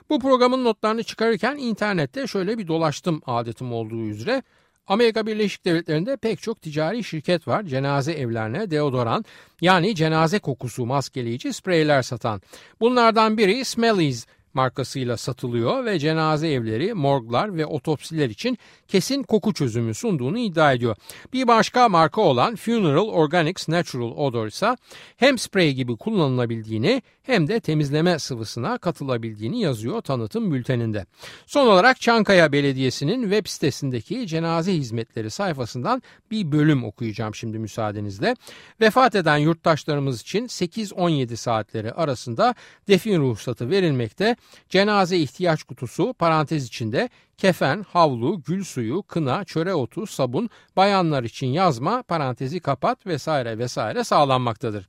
Bu 0.10 0.20
programın 0.20 0.64
notlarını 0.64 1.04
çıkarırken 1.04 1.58
internette 1.58 2.28
şöyle 2.28 2.58
bir 2.58 2.68
dolaştım 2.68 3.22
adetim 3.26 3.74
olduğu 3.74 4.04
üzere. 4.04 4.44
Amerika 4.88 5.26
Birleşik 5.26 5.66
Devletleri'nde 5.66 6.18
pek 6.18 6.42
çok 6.42 6.62
ticari 6.62 7.04
şirket 7.04 7.48
var. 7.48 7.64
Cenaze 7.64 8.14
evlerine 8.14 8.72
deodoran 8.72 9.26
yani 9.62 9.96
cenaze 9.96 10.40
kokusu 10.40 10.86
maskeleyici 10.86 11.54
spreyler 11.54 12.02
satan. 12.02 12.42
Bunlardan 12.80 13.38
biri 13.38 13.66
Smellies 13.66 14.26
markasıyla 14.58 15.18
satılıyor 15.18 15.86
ve 15.86 16.00
cenaze 16.00 16.52
evleri, 16.52 16.94
morglar 16.94 17.58
ve 17.58 17.66
otopsiler 17.66 18.30
için 18.30 18.58
kesin 18.88 19.24
koku 19.24 19.54
çözümü 19.54 19.94
sunduğunu 19.94 20.38
iddia 20.38 20.74
ediyor. 20.74 20.96
Bir 21.34 21.48
başka 21.48 21.90
marka 21.90 22.22
olan 22.22 22.56
Funeral 22.56 23.08
Organics 23.08 23.70
Natural 23.70 24.12
Odor 24.18 24.48
ise 24.48 24.76
hem 25.18 25.38
sprey 25.38 25.74
gibi 25.74 25.98
kullanılabildiğini 25.98 27.02
hem 27.28 27.48
de 27.48 27.60
temizleme 27.60 28.20
sıvısına 28.20 28.78
katılabildiğini 28.78 29.62
yazıyor 29.62 30.02
tanıtım 30.02 30.54
bülteninde. 30.54 31.06
Son 31.46 31.68
olarak 31.68 32.02
Çankaya 32.02 32.52
Belediyesi'nin 32.52 33.22
web 33.22 33.48
sitesindeki 33.48 34.28
cenaze 34.28 34.74
hizmetleri 34.74 35.30
sayfasından 35.30 36.02
bir 36.32 36.52
bölüm 36.52 36.84
okuyacağım 36.84 37.36
şimdi 37.36 37.60
müsaadenizle. 37.60 38.36
Vefat 38.82 39.16
eden 39.16 39.38
yurttaşlarımız 39.38 40.22
için 40.22 40.48
8-17 40.48 41.36
saatleri 41.36 41.92
arasında 41.94 42.56
defin 42.88 43.20
ruhsatı 43.20 43.70
verilmekte. 43.70 44.36
Cenaze 44.70 45.18
ihtiyaç 45.18 45.64
kutusu 45.64 46.14
parantez 46.14 46.66
içinde 46.66 47.10
kefen, 47.38 47.86
havlu, 47.94 48.42
gül 48.44 48.64
suyu, 48.64 49.04
kına, 49.04 49.44
çöre 49.44 49.74
otu, 49.74 50.08
sabun, 50.08 50.50
bayanlar 50.76 51.24
için 51.24 51.48
yazma, 51.48 52.04
parantezi 52.04 52.60
kapat 52.60 53.06
vesaire 53.06 53.58
vesaire 53.58 54.04
sağlanmaktadır. 54.04 54.88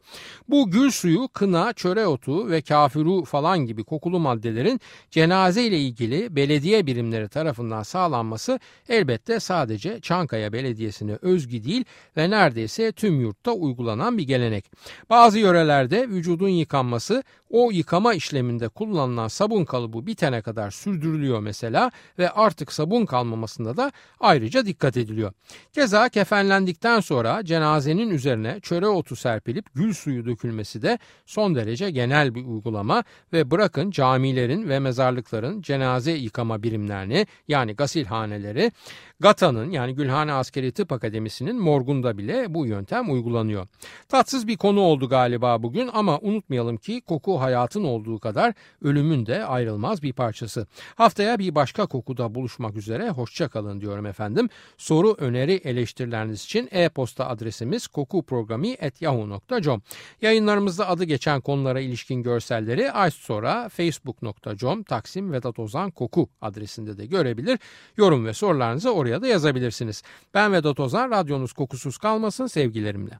Bu 0.48 0.70
gül 0.70 0.90
suyu, 0.90 1.28
kına, 1.28 1.72
çöre 1.72 2.06
otu 2.06 2.50
ve 2.50 2.62
kafiru 2.62 3.24
falan 3.24 3.58
gibi 3.58 3.84
kokulu 3.84 4.18
maddelerin 4.18 4.80
cenaze 5.11 5.64
ile 5.64 5.78
ilgili 5.78 6.37
belediye 6.37 6.87
birimleri 6.87 7.28
tarafından 7.28 7.82
sağlanması 7.82 8.61
elbette 8.88 9.40
sadece 9.40 10.00
Çankaya 10.00 10.52
Belediyesi'ne 10.52 11.18
özgü 11.22 11.64
değil 11.64 11.84
ve 12.16 12.30
neredeyse 12.30 12.92
tüm 12.92 13.20
yurtta 13.20 13.52
uygulanan 13.52 14.18
bir 14.18 14.22
gelenek. 14.22 14.70
Bazı 15.11 15.38
yörelerde 15.38 16.08
vücudun 16.08 16.48
yıkanması 16.48 17.22
o 17.50 17.70
yıkama 17.70 18.14
işleminde 18.14 18.68
kullanılan 18.68 19.28
sabun 19.28 19.64
kalıbı 19.64 20.06
bitene 20.06 20.42
kadar 20.42 20.70
sürdürülüyor 20.70 21.40
mesela 21.40 21.90
ve 22.18 22.30
artık 22.38 22.72
sabun 22.72 23.07
kalmamasında 23.07 23.77
da 23.77 23.92
ayrıca 24.20 24.66
dikkat 24.66 24.96
ediliyor. 24.96 25.33
Keza 25.72 26.09
kefenlendikten 26.09 27.01
sonra 27.01 27.44
cenazenin 27.44 28.11
üzerine 28.11 28.61
çöre 28.61 28.87
otu 28.87 29.16
serpilip 29.16 29.66
gül 29.74 29.94
suyu 29.94 30.27
dökülmesi 30.27 30.83
de 30.83 30.98
son 31.27 31.55
derece 31.55 31.90
genel 31.90 32.35
bir 32.35 32.44
uygulama 32.44 33.05
ve 33.33 33.51
bırakın 33.51 33.90
camilerin 33.90 34.68
ve 34.68 34.79
mezarlıkların 34.79 35.62
cenaze 35.62 36.12
yıkama 36.12 36.62
birimlerini 36.62 37.27
yani 37.48 37.74
gasilhaneleri 37.74 38.72
GATA'nın 39.20 39.70
yani 39.70 39.94
Gülhane 39.94 40.33
Askeri 40.33 40.72
Tıp 40.72 40.92
Akademisi'nin 40.92 41.57
morgunda 41.57 42.18
bile 42.18 42.54
bu 42.54 42.66
yöntem 42.66 43.12
uygulanıyor. 43.12 43.66
Tatsız 44.09 44.46
bir 44.46 44.57
konu 44.57 44.81
oldu 44.81 45.09
galiba 45.09 45.62
bugün 45.62 45.90
ama 45.92 46.18
unutmayalım 46.18 46.76
ki 46.76 47.00
koku 47.00 47.40
hayatın 47.40 47.85
olduğu 47.85 48.18
kadar 48.18 48.54
ölümün 48.83 49.26
de 49.26 49.44
ayrılmaz 49.44 50.02
bir 50.02 50.12
parçası. 50.12 50.66
Haftaya 50.94 51.38
bir 51.38 51.54
başka 51.54 51.87
kokuda 51.87 52.35
buluşmak 52.35 52.76
üzere 52.76 53.11
hoşçakalın 53.11 53.81
diyorum 53.81 54.07
efendim. 54.07 54.48
Soru, 54.76 55.16
öneri, 55.18 55.52
eleştirileriniz 55.52 56.44
için 56.44 56.68
e-posta 56.70 57.28
adresimiz 57.28 57.87
kokuprogrami.yahoo.com 57.87 59.83
Yayınlarımızda 60.22 60.88
adı 60.88 61.04
geçen 61.04 61.40
konulara 61.40 61.81
ilişkin 61.81 62.22
görselleri 62.22 62.92
ay 62.92 63.11
sonra 63.11 63.68
facebook.com 63.68 64.83
Taksim 64.83 65.33
Vedat 65.33 65.59
Ozan 65.59 65.90
Koku 65.90 66.28
adresinde 66.40 66.98
de 66.98 67.07
görebilir. 67.07 67.59
Yorum 67.96 68.26
ve 68.26 68.33
sorularınızı 68.33 68.90
oraya 68.90 69.08
oraya 69.09 69.23
da 69.23 69.27
yazabilirsiniz. 69.27 70.03
Ben 70.35 70.53
Vedat 70.53 70.81
Ozan, 70.81 71.11
radyonuz 71.11 71.53
kokusuz 71.53 71.99
kalmasın 71.99 72.47
sevgilerimle. 72.47 73.18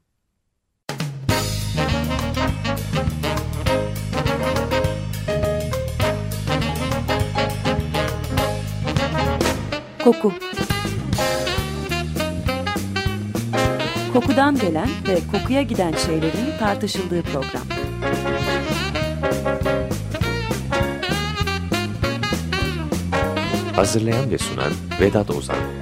Koku 10.03 10.33
Kokudan 14.13 14.59
gelen 14.59 14.89
ve 15.07 15.19
kokuya 15.31 15.61
giden 15.61 15.93
şeylerin 15.93 16.57
tartışıldığı 16.59 17.21
program. 17.21 17.63
Hazırlayan 23.75 24.31
ve 24.31 24.37
sunan 24.37 24.71
Vedat 25.01 25.29
Ozan 25.29 25.78